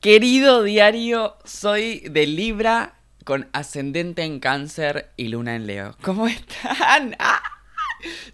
Querido 0.00 0.62
diario, 0.62 1.36
soy 1.42 1.98
de 2.08 2.28
Libra 2.28 2.94
con 3.24 3.48
ascendente 3.52 4.22
en 4.22 4.38
cáncer 4.38 5.10
y 5.16 5.26
luna 5.26 5.56
en 5.56 5.66
Leo. 5.66 5.96
¿Cómo 6.02 6.28
están? 6.28 7.16
¡Ah! 7.18 7.42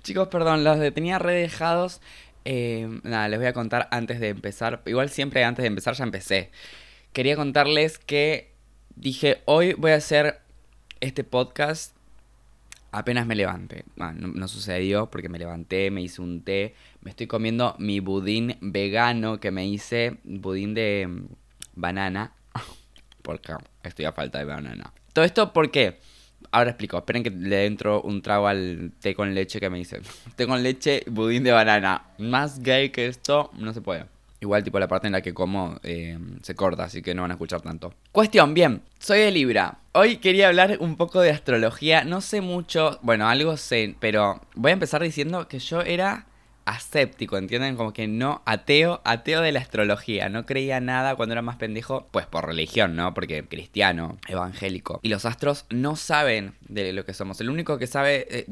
Chicos, 0.03 0.29
perdón, 0.29 0.63
los 0.63 0.79
tenía 0.93 1.19
redejados. 1.19 2.03
Eh, 2.45 3.01
nada, 3.03 3.31
les 3.31 3.39
voy 3.39 3.49
a 3.49 3.55
contar 3.55 3.89
antes 3.93 4.21
de 4.21 4.29
empezar. 4.29 4.83
Igual 4.85 5.09
siempre 5.09 5.43
antes 5.43 5.63
de 5.63 5.69
empezar 5.69 5.95
ya 5.95 6.05
empecé. 6.05 6.51
Quería 7.15 7.35
contarles 7.35 7.97
que 7.99 8.53
dije, 8.95 9.41
hoy 9.47 9.73
voy 9.73 9.93
a 9.93 9.97
hacer 9.97 10.43
este 11.01 11.25
podcast 11.25 11.97
apenas 12.93 13.27
me 13.27 13.37
levante. 13.37 13.87
Ah, 13.99 14.13
no, 14.15 14.29
no, 14.29 14.49
sucedió 14.49 15.09
porque 15.11 15.31
me 15.31 15.39
levanté, 15.39 15.91
me 15.91 16.03
hice 16.03 16.21
un 16.21 16.43
té, 16.43 16.75
me 17.01 17.11
estoy 17.11 17.27
comiendo 17.27 17.75
mi 17.79 18.01
budín 18.01 18.59
vegano 18.61 19.41
que 19.41 19.51
me 19.51 19.67
hice, 19.67 20.19
budín 20.25 20.75
de 20.75 21.09
banana, 21.75 22.33
porque 23.23 23.55
estoy 23.83 24.05
a 24.05 24.13
falta 24.13 24.39
de 24.39 24.45
banana. 24.45 24.93
Todo 25.13 25.25
esto 25.25 25.53
porque, 25.53 26.01
ahora 26.51 26.71
explico, 26.71 26.99
esperen 26.99 27.23
que 27.23 27.31
le 27.31 27.67
entro 27.67 28.03
un 28.03 28.21
trago 28.23 28.49
al 28.49 28.93
té 29.01 29.15
con 29.15 29.35
leche 29.35 29.61
que 29.61 29.71
me 29.71 29.79
hice. 29.79 30.01
té 30.37 30.47
con 30.47 30.63
leche, 30.63 31.05
budín 31.07 31.45
de 31.45 31.53
banana. 31.53 32.03
Más 32.19 32.61
gay 32.61 32.91
que 32.91 33.07
esto 33.07 33.51
no 33.55 33.73
se 33.73 33.81
puede. 33.81 34.07
Igual 34.41 34.63
tipo 34.63 34.79
la 34.79 34.89
parte 34.89 35.07
en 35.07 35.13
la 35.15 35.23
que 35.23 35.33
como 35.33 35.79
eh, 35.83 36.19
se 36.43 36.55
corta, 36.55 36.85
así 36.85 37.01
que 37.01 37.15
no 37.15 37.23
van 37.23 37.31
a 37.31 37.35
escuchar 37.35 37.63
tanto. 37.63 37.95
Cuestión, 38.13 38.53
bien, 38.53 38.83
soy 38.99 39.21
de 39.21 39.31
Libra. 39.31 39.79
Hoy 39.93 40.19
quería 40.19 40.49
hablar 40.49 40.77
un 40.81 40.97
poco 40.97 41.21
de 41.21 41.31
astrología. 41.31 42.05
No 42.05 42.21
sé 42.21 42.43
mucho, 42.43 42.99
bueno, 43.01 43.27
algo 43.27 43.57
sé, 43.57 43.95
pero 44.01 44.43
voy 44.55 44.71
a 44.71 44.75
empezar 44.75 45.03
diciendo 45.03 45.49
que 45.49 45.61
yo 45.61 45.81
era 45.81 46.27
aséptico, 46.65 47.37
¿entienden? 47.37 47.77
Como 47.77 47.93
que 47.93 48.07
no, 48.07 48.43
ateo, 48.45 49.01
ateo 49.05 49.41
de 49.41 49.53
la 49.53 49.61
astrología. 49.61 50.29
No 50.29 50.47
creía 50.47 50.81
nada 50.81 51.17
cuando 51.17 51.33
era 51.33 51.43
más 51.43 51.57
pendejo, 51.57 52.09
pues 52.11 52.27
por 52.27 52.47
religión, 52.47 52.97
¿no? 52.97 53.15
Porque 53.15 53.45
cristiano, 53.45 54.19
evangélico. 54.29 55.01
Y 55.03 55.09
los 55.09 55.25
astros 55.25 55.67
no 55.71 55.97
saben 55.97 56.55
de 56.69 56.93
lo 56.93 57.05
que 57.05 57.15
somos. 57.15 57.41
El 57.41 57.51
único 57.51 57.79
que 57.79 57.87
sabe 57.87 58.27
eh, 58.31 58.47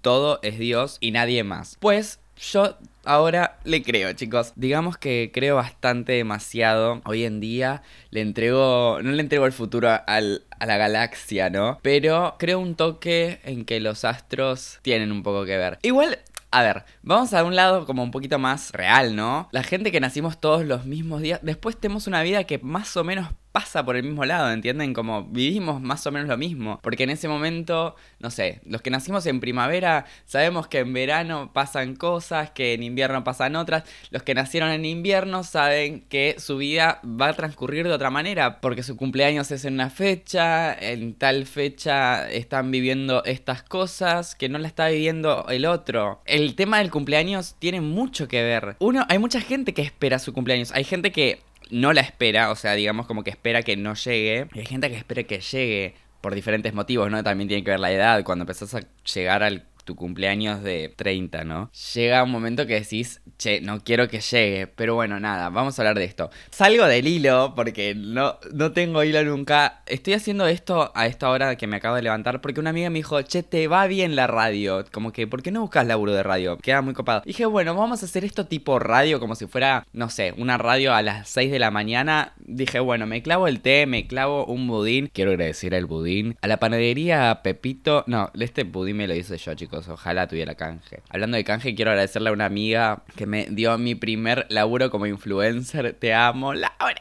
todo 0.00 0.40
es 0.42 0.58
Dios 0.58 0.98
y 1.00 1.10
nadie 1.10 1.44
más. 1.44 1.76
Pues 1.80 2.18
yo 2.50 2.76
ahora 3.04 3.58
le 3.64 3.82
creo, 3.82 4.12
chicos. 4.12 4.52
Digamos 4.56 4.96
que 4.96 5.30
creo 5.32 5.56
bastante 5.56 6.12
demasiado. 6.12 7.00
Hoy 7.04 7.24
en 7.24 7.40
día 7.40 7.82
le 8.10 8.20
entrego, 8.20 9.00
no 9.02 9.12
le 9.12 9.20
entrego 9.20 9.46
el 9.46 9.52
futuro 9.52 9.90
a, 9.90 10.04
a 10.06 10.20
la 10.20 10.76
galaxia, 10.76 11.50
¿no? 11.50 11.78
Pero 11.82 12.36
creo 12.38 12.58
un 12.58 12.74
toque 12.74 13.40
en 13.44 13.64
que 13.64 13.80
los 13.80 14.04
astros 14.04 14.78
tienen 14.82 15.12
un 15.12 15.22
poco 15.22 15.44
que 15.44 15.56
ver. 15.56 15.78
Igual 15.82 16.18
a 16.52 16.62
ver, 16.62 16.84
vamos 17.02 17.32
a 17.32 17.42
un 17.44 17.56
lado 17.56 17.86
como 17.86 18.02
un 18.02 18.10
poquito 18.10 18.38
más 18.38 18.70
real, 18.72 19.16
¿no? 19.16 19.48
La 19.52 19.62
gente 19.62 19.90
que 19.90 20.00
nacimos 20.00 20.38
todos 20.38 20.64
los 20.64 20.84
mismos 20.84 21.22
días, 21.22 21.40
después 21.42 21.78
tenemos 21.78 22.06
una 22.06 22.22
vida 22.22 22.44
que 22.44 22.58
más 22.58 22.96
o 22.96 23.04
menos 23.04 23.28
pasa 23.52 23.84
por 23.84 23.96
el 23.96 24.02
mismo 24.02 24.24
lado, 24.24 24.50
¿entienden? 24.50 24.94
Como 24.94 25.24
vivimos 25.24 25.80
más 25.80 26.06
o 26.06 26.10
menos 26.10 26.28
lo 26.28 26.36
mismo. 26.36 26.80
Porque 26.82 27.04
en 27.04 27.10
ese 27.10 27.28
momento, 27.28 27.94
no 28.18 28.30
sé, 28.30 28.60
los 28.64 28.82
que 28.82 28.90
nacimos 28.90 29.26
en 29.26 29.40
primavera 29.40 30.06
sabemos 30.24 30.66
que 30.66 30.78
en 30.78 30.92
verano 30.92 31.52
pasan 31.52 31.94
cosas, 31.94 32.50
que 32.50 32.72
en 32.72 32.82
invierno 32.82 33.24
pasan 33.24 33.56
otras. 33.56 33.84
Los 34.10 34.22
que 34.22 34.34
nacieron 34.34 34.70
en 34.70 34.84
invierno 34.84 35.44
saben 35.44 36.00
que 36.08 36.36
su 36.38 36.56
vida 36.56 37.00
va 37.04 37.28
a 37.28 37.34
transcurrir 37.34 37.86
de 37.86 37.92
otra 37.92 38.10
manera, 38.10 38.60
porque 38.60 38.82
su 38.82 38.96
cumpleaños 38.96 39.50
es 39.50 39.64
en 39.64 39.74
una 39.74 39.90
fecha, 39.90 40.74
en 40.74 41.14
tal 41.14 41.46
fecha 41.46 42.30
están 42.30 42.70
viviendo 42.70 43.22
estas 43.24 43.62
cosas 43.62 44.34
que 44.34 44.48
no 44.48 44.58
la 44.58 44.68
está 44.68 44.88
viviendo 44.88 45.46
el 45.48 45.66
otro. 45.66 46.22
El 46.24 46.54
tema 46.54 46.78
del 46.78 46.90
cumpleaños 46.90 47.56
tiene 47.58 47.80
mucho 47.80 48.28
que 48.28 48.42
ver. 48.42 48.76
Uno, 48.78 49.04
hay 49.08 49.18
mucha 49.18 49.40
gente 49.40 49.74
que 49.74 49.82
espera 49.82 50.18
su 50.18 50.32
cumpleaños. 50.32 50.72
Hay 50.72 50.84
gente 50.84 51.12
que 51.12 51.40
no 51.72 51.92
la 51.94 52.02
espera, 52.02 52.50
o 52.50 52.54
sea, 52.54 52.74
digamos 52.74 53.06
como 53.06 53.24
que 53.24 53.30
espera 53.30 53.62
que 53.62 53.76
no 53.76 53.94
llegue. 53.94 54.46
Y 54.54 54.60
hay 54.60 54.66
gente 54.66 54.90
que 54.90 54.96
espera 54.96 55.22
que 55.24 55.40
llegue 55.40 55.94
por 56.20 56.34
diferentes 56.34 56.74
motivos, 56.74 57.10
¿no? 57.10 57.24
También 57.24 57.48
tiene 57.48 57.64
que 57.64 57.70
ver 57.70 57.80
la 57.80 57.90
edad. 57.90 58.22
Cuando 58.24 58.42
empezás 58.42 58.74
a 58.74 58.80
llegar 59.12 59.42
al 59.42 59.64
tu 59.84 59.96
cumpleaños 59.96 60.62
de 60.62 60.92
30, 60.96 61.44
¿no? 61.44 61.70
Llega 61.94 62.22
un 62.22 62.30
momento 62.30 62.66
que 62.66 62.74
decís, 62.74 63.20
che, 63.38 63.60
no 63.60 63.82
quiero 63.82 64.08
que 64.08 64.20
llegue, 64.20 64.66
pero 64.66 64.94
bueno, 64.94 65.18
nada, 65.20 65.48
vamos 65.50 65.78
a 65.78 65.82
hablar 65.82 65.98
de 65.98 66.04
esto. 66.04 66.30
Salgo 66.50 66.86
del 66.86 67.06
hilo 67.06 67.54
porque 67.54 67.94
no, 67.94 68.38
no 68.52 68.72
tengo 68.72 69.02
hilo 69.04 69.22
nunca. 69.24 69.82
Estoy 69.86 70.14
haciendo 70.14 70.46
esto 70.46 70.92
a 70.94 71.06
esta 71.06 71.28
hora 71.30 71.56
que 71.56 71.66
me 71.66 71.76
acabo 71.76 71.96
de 71.96 72.02
levantar 72.02 72.40
porque 72.40 72.60
una 72.60 72.70
amiga 72.70 72.90
me 72.90 73.00
dijo, 73.00 73.20
che, 73.22 73.42
te 73.42 73.68
va 73.68 73.86
bien 73.86 74.16
la 74.16 74.26
radio. 74.26 74.84
Como 74.92 75.12
que, 75.12 75.26
¿por 75.26 75.42
qué 75.42 75.50
no 75.50 75.60
buscas 75.60 75.86
laburo 75.86 76.12
de 76.12 76.22
radio? 76.22 76.58
Queda 76.58 76.82
muy 76.82 76.94
copado. 76.94 77.22
dije, 77.24 77.46
bueno, 77.46 77.74
vamos 77.74 78.02
a 78.02 78.06
hacer 78.06 78.24
esto 78.24 78.46
tipo 78.46 78.78
radio, 78.78 79.20
como 79.20 79.34
si 79.34 79.46
fuera, 79.46 79.86
no 79.92 80.08
sé, 80.08 80.34
una 80.36 80.58
radio 80.58 80.94
a 80.94 81.02
las 81.02 81.28
6 81.28 81.50
de 81.50 81.58
la 81.58 81.70
mañana. 81.70 82.34
Dije, 82.38 82.80
bueno, 82.80 83.06
me 83.06 83.22
clavo 83.22 83.48
el 83.48 83.60
té, 83.60 83.86
me 83.86 84.06
clavo 84.06 84.46
un 84.46 84.66
budín. 84.68 85.10
Quiero 85.12 85.32
agradecer 85.32 85.74
al 85.74 85.86
budín. 85.86 86.36
A 86.40 86.46
la 86.46 86.58
panadería 86.58 87.40
Pepito. 87.42 88.04
No, 88.06 88.30
este 88.38 88.64
budín 88.64 88.96
me 88.96 89.08
lo 89.08 89.14
hice 89.14 89.36
yo, 89.38 89.54
chicos 89.54 89.71
Ojalá 89.72 90.26
tuviera 90.26 90.54
canje. 90.54 91.02
Hablando 91.08 91.36
de 91.36 91.44
canje, 91.44 91.74
quiero 91.74 91.90
agradecerle 91.90 92.30
a 92.30 92.32
una 92.32 92.46
amiga 92.46 93.02
que 93.16 93.26
me 93.26 93.46
dio 93.50 93.76
mi 93.78 93.94
primer 93.94 94.46
laburo 94.48 94.90
como 94.90 95.06
influencer. 95.06 95.94
Te 95.94 96.14
amo, 96.14 96.54
Laura. 96.54 97.00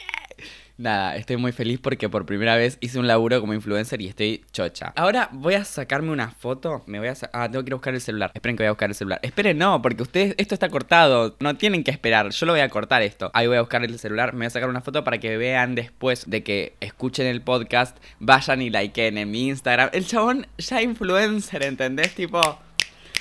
Nada, 0.81 1.15
estoy 1.15 1.37
muy 1.37 1.51
feliz 1.51 1.79
porque 1.79 2.09
por 2.09 2.25
primera 2.25 2.55
vez 2.55 2.79
hice 2.81 2.97
un 2.97 3.05
laburo 3.05 3.39
como 3.39 3.53
influencer 3.53 4.01
y 4.01 4.07
estoy 4.07 4.43
chocha. 4.51 4.93
Ahora 4.95 5.29
voy 5.31 5.53
a 5.53 5.63
sacarme 5.63 6.09
una 6.09 6.31
foto. 6.31 6.81
Me 6.87 6.97
voy 6.97 7.07
a 7.07 7.13
Ah, 7.33 7.47
tengo 7.51 7.63
que 7.63 7.69
ir 7.69 7.73
a 7.73 7.75
buscar 7.75 7.93
el 7.93 8.01
celular. 8.01 8.31
Esperen 8.33 8.57
que 8.57 8.63
voy 8.63 8.69
a 8.69 8.71
buscar 8.71 8.89
el 8.89 8.95
celular. 8.95 9.19
Esperen, 9.21 9.59
no, 9.59 9.79
porque 9.83 10.01
ustedes, 10.01 10.33
esto 10.39 10.55
está 10.55 10.69
cortado. 10.69 11.35
No 11.39 11.55
tienen 11.55 11.83
que 11.83 11.91
esperar. 11.91 12.31
Yo 12.31 12.47
lo 12.47 12.53
voy 12.53 12.61
a 12.61 12.69
cortar 12.69 13.03
esto. 13.03 13.29
Ahí 13.35 13.45
voy 13.45 13.57
a 13.57 13.61
buscar 13.61 13.83
el 13.83 13.99
celular. 13.99 14.33
Me 14.33 14.39
voy 14.39 14.45
a 14.47 14.49
sacar 14.49 14.69
una 14.69 14.81
foto 14.81 15.03
para 15.03 15.19
que 15.19 15.37
vean 15.37 15.75
después 15.75 16.27
de 16.27 16.41
que 16.41 16.73
escuchen 16.79 17.27
el 17.27 17.41
podcast. 17.41 17.95
Vayan 18.17 18.63
y 18.63 18.71
likeen 18.71 19.19
en 19.19 19.29
mi 19.29 19.49
Instagram. 19.49 19.91
El 19.93 20.07
chabón 20.07 20.47
ya 20.57 20.81
influencer, 20.81 21.61
¿entendés? 21.61 22.15
Tipo. 22.15 22.41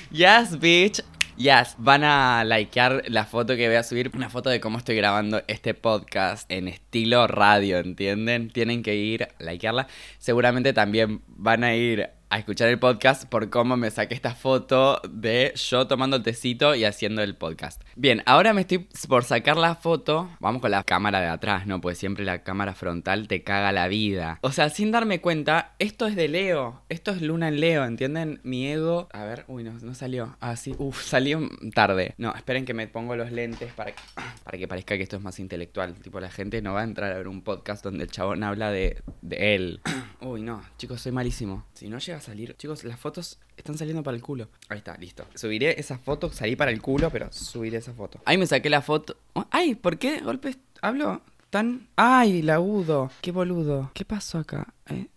Yes, 0.09 0.59
bitch. 0.59 1.03
Yes, 1.37 1.75
van 1.77 2.03
a 2.03 2.43
likear 2.43 3.03
la 3.07 3.25
foto 3.25 3.55
que 3.55 3.67
voy 3.67 3.77
a 3.77 3.83
subir, 3.83 4.11
una 4.13 4.29
foto 4.29 4.49
de 4.49 4.59
cómo 4.59 4.77
estoy 4.77 4.95
grabando 4.95 5.41
este 5.47 5.73
podcast 5.73 6.51
en 6.51 6.67
estilo 6.67 7.25
radio, 7.25 7.79
¿entienden? 7.79 8.49
Tienen 8.49 8.83
que 8.83 8.95
ir 8.95 9.23
a 9.23 9.43
likearla. 9.43 9.87
Seguramente 10.19 10.73
también 10.73 11.21
van 11.27 11.63
a 11.63 11.73
ir 11.73 12.09
a 12.31 12.39
escuchar 12.39 12.69
el 12.69 12.79
podcast 12.79 13.25
por 13.25 13.49
cómo 13.49 13.75
me 13.75 13.91
saqué 13.91 14.15
esta 14.15 14.33
foto 14.33 15.01
de 15.09 15.53
yo 15.55 15.85
tomando 15.85 16.15
el 16.15 16.23
tecito 16.23 16.75
y 16.75 16.85
haciendo 16.85 17.21
el 17.21 17.35
podcast. 17.35 17.83
Bien, 17.97 18.23
ahora 18.25 18.53
me 18.53 18.61
estoy 18.61 18.87
por 19.09 19.25
sacar 19.25 19.57
la 19.57 19.75
foto. 19.75 20.29
Vamos 20.39 20.61
con 20.61 20.71
la 20.71 20.85
cámara 20.85 21.19
de 21.19 21.27
atrás, 21.27 21.67
¿no? 21.67 21.81
Pues 21.81 21.97
siempre 21.97 22.23
la 22.23 22.41
cámara 22.41 22.73
frontal 22.73 23.27
te 23.27 23.43
caga 23.43 23.73
la 23.73 23.89
vida. 23.89 24.39
O 24.43 24.53
sea, 24.53 24.69
sin 24.69 24.91
darme 24.91 25.19
cuenta, 25.19 25.75
esto 25.77 26.07
es 26.07 26.15
de 26.15 26.29
Leo. 26.29 26.81
Esto 26.87 27.11
es 27.11 27.21
Luna 27.21 27.49
en 27.49 27.59
Leo, 27.59 27.83
¿entienden? 27.83 28.39
Mi 28.43 28.65
ego. 28.65 29.09
A 29.11 29.25
ver, 29.25 29.43
uy, 29.49 29.65
no, 29.65 29.73
no 29.81 29.93
salió. 29.93 30.37
Ah, 30.39 30.55
sí, 30.55 30.73
uff, 30.77 31.03
salió 31.03 31.41
tarde. 31.75 32.13
No, 32.17 32.33
esperen 32.33 32.63
que 32.63 32.73
me 32.73 32.87
pongo 32.87 33.17
los 33.17 33.33
lentes 33.33 33.73
para 33.73 33.91
que, 33.91 34.01
para 34.45 34.57
que 34.57 34.69
parezca 34.69 34.95
que 34.95 35.03
esto 35.03 35.17
es 35.17 35.21
más 35.21 35.37
intelectual. 35.39 35.95
Tipo, 35.95 36.21
la 36.21 36.31
gente 36.31 36.61
no 36.61 36.75
va 36.75 36.79
a 36.79 36.85
entrar 36.85 37.11
a 37.11 37.17
ver 37.17 37.27
un 37.27 37.41
podcast 37.41 37.83
donde 37.83 38.05
el 38.05 38.09
chabón 38.09 38.41
habla 38.43 38.71
de, 38.71 39.01
de 39.21 39.55
él. 39.55 39.81
uy, 40.21 40.43
no, 40.43 40.61
chicos, 40.77 41.01
soy 41.01 41.11
malísimo. 41.11 41.65
Si 41.73 41.89
no 41.89 41.99
salir. 42.21 42.55
Chicos, 42.55 42.83
las 42.83 42.99
fotos 42.99 43.39
están 43.57 43.77
saliendo 43.77 44.03
para 44.03 44.15
el 44.15 44.23
culo. 44.23 44.49
Ahí 44.69 44.79
está, 44.79 44.97
listo. 44.97 45.25
Subiré 45.35 45.79
esa 45.79 45.97
foto, 45.97 46.31
salí 46.31 46.55
para 46.55 46.71
el 46.71 46.81
culo, 46.81 47.09
pero 47.09 47.31
subiré 47.31 47.77
esa 47.77 47.93
foto. 47.93 48.19
Ahí 48.25 48.37
me 48.37 48.47
saqué 48.47 48.69
la 48.69 48.81
foto. 48.81 49.17
Oh, 49.33 49.45
ay, 49.51 49.75
¿por 49.75 49.97
qué 49.97 50.19
golpes? 50.19 50.57
Hablo 50.81 51.21
tan. 51.51 51.87
Ay, 51.95 52.41
la 52.41 52.55
agudo. 52.55 53.11
Qué 53.21 53.31
boludo. 53.31 53.91
¿Qué 53.93 54.05
pasó 54.05 54.39
acá? 54.39 54.73
¿Eh? 54.89 55.07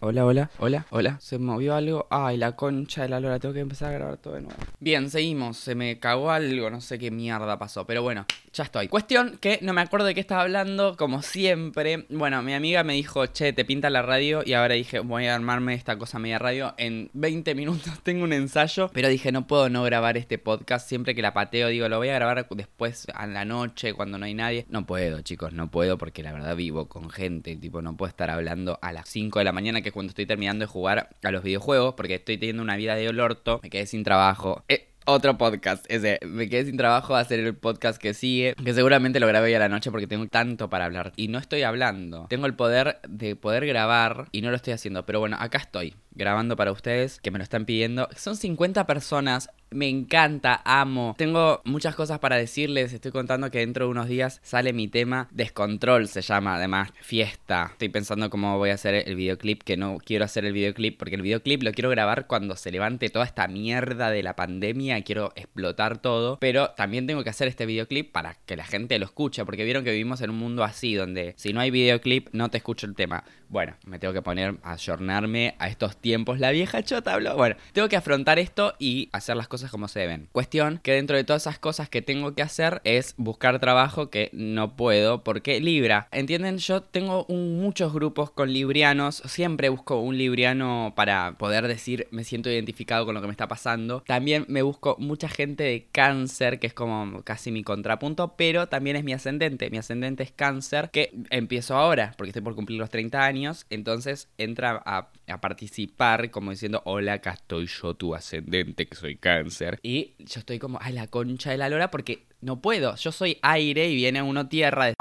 Hola, 0.00 0.24
hola, 0.24 0.50
hola, 0.58 0.86
hola. 0.90 1.18
Se 1.20 1.38
movió 1.38 1.74
algo. 1.74 2.06
Ay, 2.10 2.36
la 2.36 2.56
concha 2.56 3.02
de 3.02 3.08
la 3.08 3.20
lora. 3.20 3.38
Tengo 3.38 3.54
que 3.54 3.60
empezar 3.60 3.90
a 3.90 3.98
grabar 3.98 4.16
todo 4.18 4.34
de 4.34 4.42
nuevo. 4.42 4.56
Bien, 4.80 5.10
seguimos. 5.10 5.56
Se 5.56 5.74
me 5.74 5.98
cagó 5.98 6.30
algo. 6.30 6.70
No 6.70 6.80
sé 6.80 6.98
qué 6.98 7.10
mierda 7.10 7.58
pasó. 7.58 7.86
Pero 7.86 8.02
bueno, 8.02 8.26
ya 8.52 8.64
estoy. 8.64 8.88
Cuestión 8.88 9.38
que 9.40 9.58
no 9.62 9.72
me 9.72 9.80
acuerdo 9.80 10.06
de 10.06 10.14
qué 10.14 10.20
estaba 10.20 10.42
hablando. 10.42 10.96
Como 10.96 11.22
siempre. 11.22 12.06
Bueno, 12.10 12.42
mi 12.42 12.54
amiga 12.54 12.84
me 12.84 12.94
dijo, 12.94 13.26
che, 13.26 13.52
te 13.52 13.64
pinta 13.64 13.90
la 13.90 14.02
radio. 14.02 14.42
Y 14.44 14.54
ahora 14.54 14.74
dije, 14.74 15.00
voy 15.00 15.26
a 15.26 15.34
armarme 15.34 15.74
esta 15.74 15.96
cosa 15.98 16.18
media 16.18 16.38
radio. 16.38 16.74
En 16.78 17.10
20 17.14 17.54
minutos 17.54 17.92
tengo 18.02 18.24
un 18.24 18.32
ensayo. 18.32 18.90
Pero 18.92 19.08
dije, 19.08 19.32
no 19.32 19.46
puedo 19.46 19.68
no 19.68 19.82
grabar 19.82 20.16
este 20.16 20.38
podcast. 20.38 20.88
Siempre 20.88 21.14
que 21.14 21.22
la 21.22 21.32
pateo, 21.32 21.68
digo, 21.68 21.88
lo 21.88 21.98
voy 21.98 22.08
a 22.08 22.14
grabar 22.14 22.46
después 22.48 23.06
a 23.14 23.26
la 23.26 23.44
noche, 23.44 23.94
cuando 23.94 24.18
no 24.18 24.26
hay 24.26 24.34
nadie. 24.34 24.66
No 24.68 24.86
puedo, 24.86 25.22
chicos, 25.22 25.52
no 25.52 25.70
puedo. 25.70 25.98
Porque 25.98 26.22
la 26.22 26.32
verdad 26.32 26.56
vivo 26.56 26.88
con 26.88 27.10
gente. 27.10 27.56
Tipo, 27.56 27.82
no 27.82 27.96
puedo 27.96 28.08
estar 28.08 28.30
hablando 28.30 28.78
a 28.82 28.92
las 28.92 29.08
5 29.08 29.38
de 29.38 29.45
la 29.46 29.52
mañana, 29.52 29.80
que 29.80 29.88
es 29.88 29.92
cuando 29.92 30.10
estoy 30.10 30.26
terminando 30.26 30.64
de 30.64 30.66
jugar 30.66 31.08
a 31.22 31.30
los 31.30 31.42
videojuegos, 31.42 31.94
porque 31.94 32.16
estoy 32.16 32.36
teniendo 32.36 32.62
una 32.62 32.76
vida 32.76 32.94
de 32.94 33.08
olorto, 33.08 33.60
me 33.62 33.70
quedé 33.70 33.86
sin 33.86 34.04
trabajo. 34.04 34.62
Eh, 34.68 34.88
otro 35.06 35.38
podcast, 35.38 35.86
ese, 35.88 36.18
me 36.26 36.48
quedé 36.48 36.66
sin 36.66 36.76
trabajo 36.76 37.14
a 37.14 37.20
hacer 37.20 37.38
el 37.38 37.54
podcast 37.54 38.00
que 38.00 38.12
sigue, 38.12 38.54
que 38.62 38.74
seguramente 38.74 39.20
lo 39.20 39.28
grabé 39.28 39.46
hoy 39.46 39.54
a 39.54 39.60
la 39.60 39.68
noche 39.68 39.90
porque 39.90 40.08
tengo 40.08 40.26
tanto 40.26 40.68
para 40.68 40.84
hablar 40.84 41.12
y 41.14 41.28
no 41.28 41.38
estoy 41.38 41.62
hablando. 41.62 42.26
Tengo 42.28 42.46
el 42.46 42.54
poder 42.54 42.98
de 43.08 43.36
poder 43.36 43.66
grabar 43.66 44.26
y 44.32 44.42
no 44.42 44.50
lo 44.50 44.56
estoy 44.56 44.72
haciendo, 44.72 45.06
pero 45.06 45.20
bueno, 45.20 45.36
acá 45.38 45.58
estoy 45.58 45.94
grabando 46.10 46.56
para 46.56 46.72
ustedes 46.72 47.20
que 47.20 47.30
me 47.30 47.38
lo 47.38 47.44
están 47.44 47.66
pidiendo. 47.66 48.08
Son 48.16 48.36
50 48.36 48.86
personas 48.86 49.50
me 49.70 49.88
encanta, 49.88 50.62
amo. 50.64 51.14
Tengo 51.18 51.60
muchas 51.64 51.94
cosas 51.94 52.18
para 52.18 52.36
decirles. 52.36 52.92
Estoy 52.92 53.12
contando 53.12 53.50
que 53.50 53.58
dentro 53.58 53.86
de 53.86 53.90
unos 53.90 54.08
días 54.08 54.40
sale 54.42 54.72
mi 54.72 54.88
tema 54.88 55.28
Descontrol, 55.32 56.08
se 56.08 56.22
llama 56.22 56.56
además 56.56 56.92
fiesta. 57.00 57.70
Estoy 57.72 57.88
pensando 57.88 58.30
cómo 58.30 58.56
voy 58.58 58.70
a 58.70 58.74
hacer 58.74 58.94
el 58.94 59.16
videoclip, 59.16 59.62
que 59.62 59.76
no 59.76 59.98
quiero 59.98 60.24
hacer 60.24 60.44
el 60.44 60.52
videoclip 60.52 60.98
porque 60.98 61.16
el 61.16 61.22
videoclip 61.22 61.62
lo 61.62 61.72
quiero 61.72 61.90
grabar 61.90 62.26
cuando 62.26 62.56
se 62.56 62.70
levante 62.70 63.10
toda 63.10 63.24
esta 63.24 63.48
mierda 63.48 64.10
de 64.10 64.22
la 64.22 64.36
pandemia. 64.36 65.02
Quiero 65.02 65.32
explotar 65.36 65.98
todo, 65.98 66.38
pero 66.38 66.70
también 66.70 67.06
tengo 67.06 67.24
que 67.24 67.30
hacer 67.30 67.48
este 67.48 67.66
videoclip 67.66 68.12
para 68.12 68.34
que 68.46 68.56
la 68.56 68.64
gente 68.64 68.98
lo 68.98 69.04
escuche, 69.04 69.44
porque 69.44 69.64
vieron 69.64 69.84
que 69.84 69.90
vivimos 69.90 70.20
en 70.20 70.30
un 70.30 70.38
mundo 70.38 70.64
así, 70.64 70.94
donde 70.94 71.34
si 71.36 71.52
no 71.52 71.60
hay 71.60 71.70
videoclip 71.70 72.28
no 72.32 72.48
te 72.50 72.58
escucho 72.58 72.86
el 72.86 72.94
tema. 72.94 73.24
Bueno, 73.48 73.74
me 73.86 73.98
tengo 73.98 74.12
que 74.12 74.22
poner 74.22 74.56
a 74.62 74.72
ayornarme 74.72 75.54
a 75.58 75.68
estos 75.68 75.96
tiempos. 75.96 76.40
La 76.40 76.50
vieja 76.50 76.82
chota 76.82 77.14
habló. 77.14 77.36
Bueno, 77.36 77.56
tengo 77.72 77.88
que 77.88 77.96
afrontar 77.96 78.38
esto 78.38 78.74
y 78.78 79.08
hacer 79.12 79.36
las 79.36 79.48
cosas 79.48 79.70
como 79.70 79.88
se 79.88 80.00
deben. 80.00 80.28
Cuestión 80.32 80.80
que 80.82 80.92
dentro 80.92 81.16
de 81.16 81.24
todas 81.24 81.42
esas 81.42 81.58
cosas 81.58 81.88
que 81.88 82.02
tengo 82.02 82.34
que 82.34 82.42
hacer 82.42 82.80
es 82.84 83.14
buscar 83.16 83.58
trabajo 83.60 84.10
que 84.10 84.30
no 84.32 84.76
puedo 84.76 85.22
porque 85.22 85.60
Libra. 85.60 86.08
¿Entienden? 86.10 86.58
Yo 86.58 86.82
tengo 86.82 87.24
muchos 87.28 87.92
grupos 87.92 88.30
con 88.30 88.52
librianos. 88.52 89.22
Siempre 89.26 89.68
busco 89.68 90.00
un 90.00 90.18
libriano 90.18 90.92
para 90.96 91.36
poder 91.38 91.68
decir 91.68 92.08
me 92.10 92.24
siento 92.24 92.50
identificado 92.50 93.06
con 93.06 93.14
lo 93.14 93.20
que 93.20 93.28
me 93.28 93.32
está 93.32 93.48
pasando. 93.48 94.02
También 94.06 94.44
me 94.48 94.62
busco 94.62 94.96
mucha 94.98 95.28
gente 95.28 95.64
de 95.64 95.86
cáncer, 95.92 96.58
que 96.58 96.66
es 96.66 96.74
como 96.74 97.22
casi 97.22 97.52
mi 97.52 97.62
contrapunto, 97.62 98.34
pero 98.36 98.68
también 98.68 98.96
es 98.96 99.04
mi 99.04 99.12
ascendente. 99.12 99.70
Mi 99.70 99.78
ascendente 99.78 100.22
es 100.22 100.32
cáncer, 100.32 100.90
que 100.90 101.12
empiezo 101.30 101.76
ahora, 101.76 102.14
porque 102.16 102.30
estoy 102.30 102.42
por 102.42 102.54
cumplir 102.54 102.78
los 102.78 102.90
30 102.90 103.24
años. 103.24 103.35
Entonces 103.70 104.28
entra 104.38 104.82
a, 104.84 105.08
a 105.28 105.40
participar 105.40 106.30
como 106.30 106.50
diciendo, 106.50 106.82
hola, 106.84 107.14
acá 107.14 107.32
estoy 107.32 107.66
yo, 107.66 107.94
tu 107.94 108.14
ascendente, 108.14 108.86
que 108.86 108.96
soy 108.96 109.16
cáncer. 109.16 109.78
Y 109.82 110.12
yo 110.18 110.40
estoy 110.40 110.58
como, 110.58 110.78
a 110.80 110.90
la 110.90 111.06
concha 111.06 111.50
de 111.50 111.58
la 111.58 111.68
lora, 111.68 111.90
porque 111.90 112.22
no 112.40 112.60
puedo. 112.60 112.94
Yo 112.96 113.12
soy 113.12 113.38
aire 113.42 113.88
y 113.88 113.96
viene 113.96 114.22
uno 114.22 114.48
tierra 114.48 114.86
de 114.86 114.94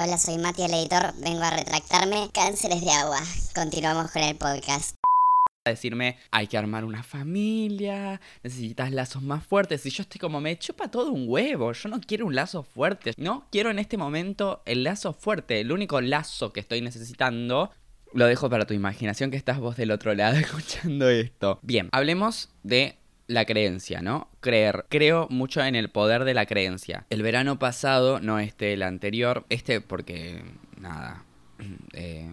Hola, 0.00 0.16
soy 0.16 0.38
Mati 0.38 0.62
el 0.62 0.74
editor, 0.74 1.12
vengo 1.20 1.42
a 1.42 1.50
retractarme. 1.50 2.30
Cánceres 2.32 2.80
de 2.82 2.90
agua. 2.92 3.18
Continuamos 3.52 4.12
con 4.12 4.22
el 4.22 4.36
podcast. 4.36 4.94
decirme 5.64 6.16
hay 6.30 6.46
que 6.46 6.56
armar 6.56 6.84
una 6.84 7.02
familia, 7.02 8.20
necesitas 8.44 8.92
lazos 8.92 9.22
más 9.22 9.44
fuertes. 9.44 9.84
Y 9.86 9.90
yo 9.90 10.02
estoy 10.02 10.20
como, 10.20 10.40
me 10.40 10.56
chupa 10.56 10.88
todo 10.88 11.10
un 11.10 11.24
huevo. 11.28 11.72
Yo 11.72 11.88
no 11.88 12.00
quiero 12.00 12.26
un 12.26 12.36
lazo 12.36 12.62
fuerte. 12.62 13.12
No 13.16 13.48
quiero 13.50 13.70
en 13.70 13.80
este 13.80 13.96
momento 13.96 14.62
el 14.66 14.84
lazo 14.84 15.12
fuerte. 15.12 15.60
El 15.60 15.72
único 15.72 16.00
lazo 16.00 16.52
que 16.52 16.60
estoy 16.60 16.80
necesitando. 16.80 17.72
Lo 18.12 18.26
dejo 18.26 18.48
para 18.48 18.66
tu 18.66 18.74
imaginación 18.74 19.30
que 19.30 19.36
estás 19.36 19.58
vos 19.58 19.76
del 19.76 19.90
otro 19.90 20.14
lado 20.14 20.36
escuchando 20.38 21.08
esto. 21.08 21.58
Bien, 21.62 21.88
hablemos 21.92 22.50
de 22.62 22.96
la 23.26 23.44
creencia, 23.44 24.00
¿no? 24.00 24.28
Creer. 24.40 24.86
Creo 24.88 25.28
mucho 25.30 25.62
en 25.62 25.76
el 25.76 25.90
poder 25.90 26.24
de 26.24 26.34
la 26.34 26.46
creencia. 26.46 27.04
El 27.10 27.22
verano 27.22 27.58
pasado, 27.58 28.20
no 28.20 28.38
este, 28.38 28.72
el 28.72 28.82
anterior, 28.82 29.44
este 29.50 29.80
porque, 29.80 30.42
nada, 30.80 31.24
eh, 31.92 32.32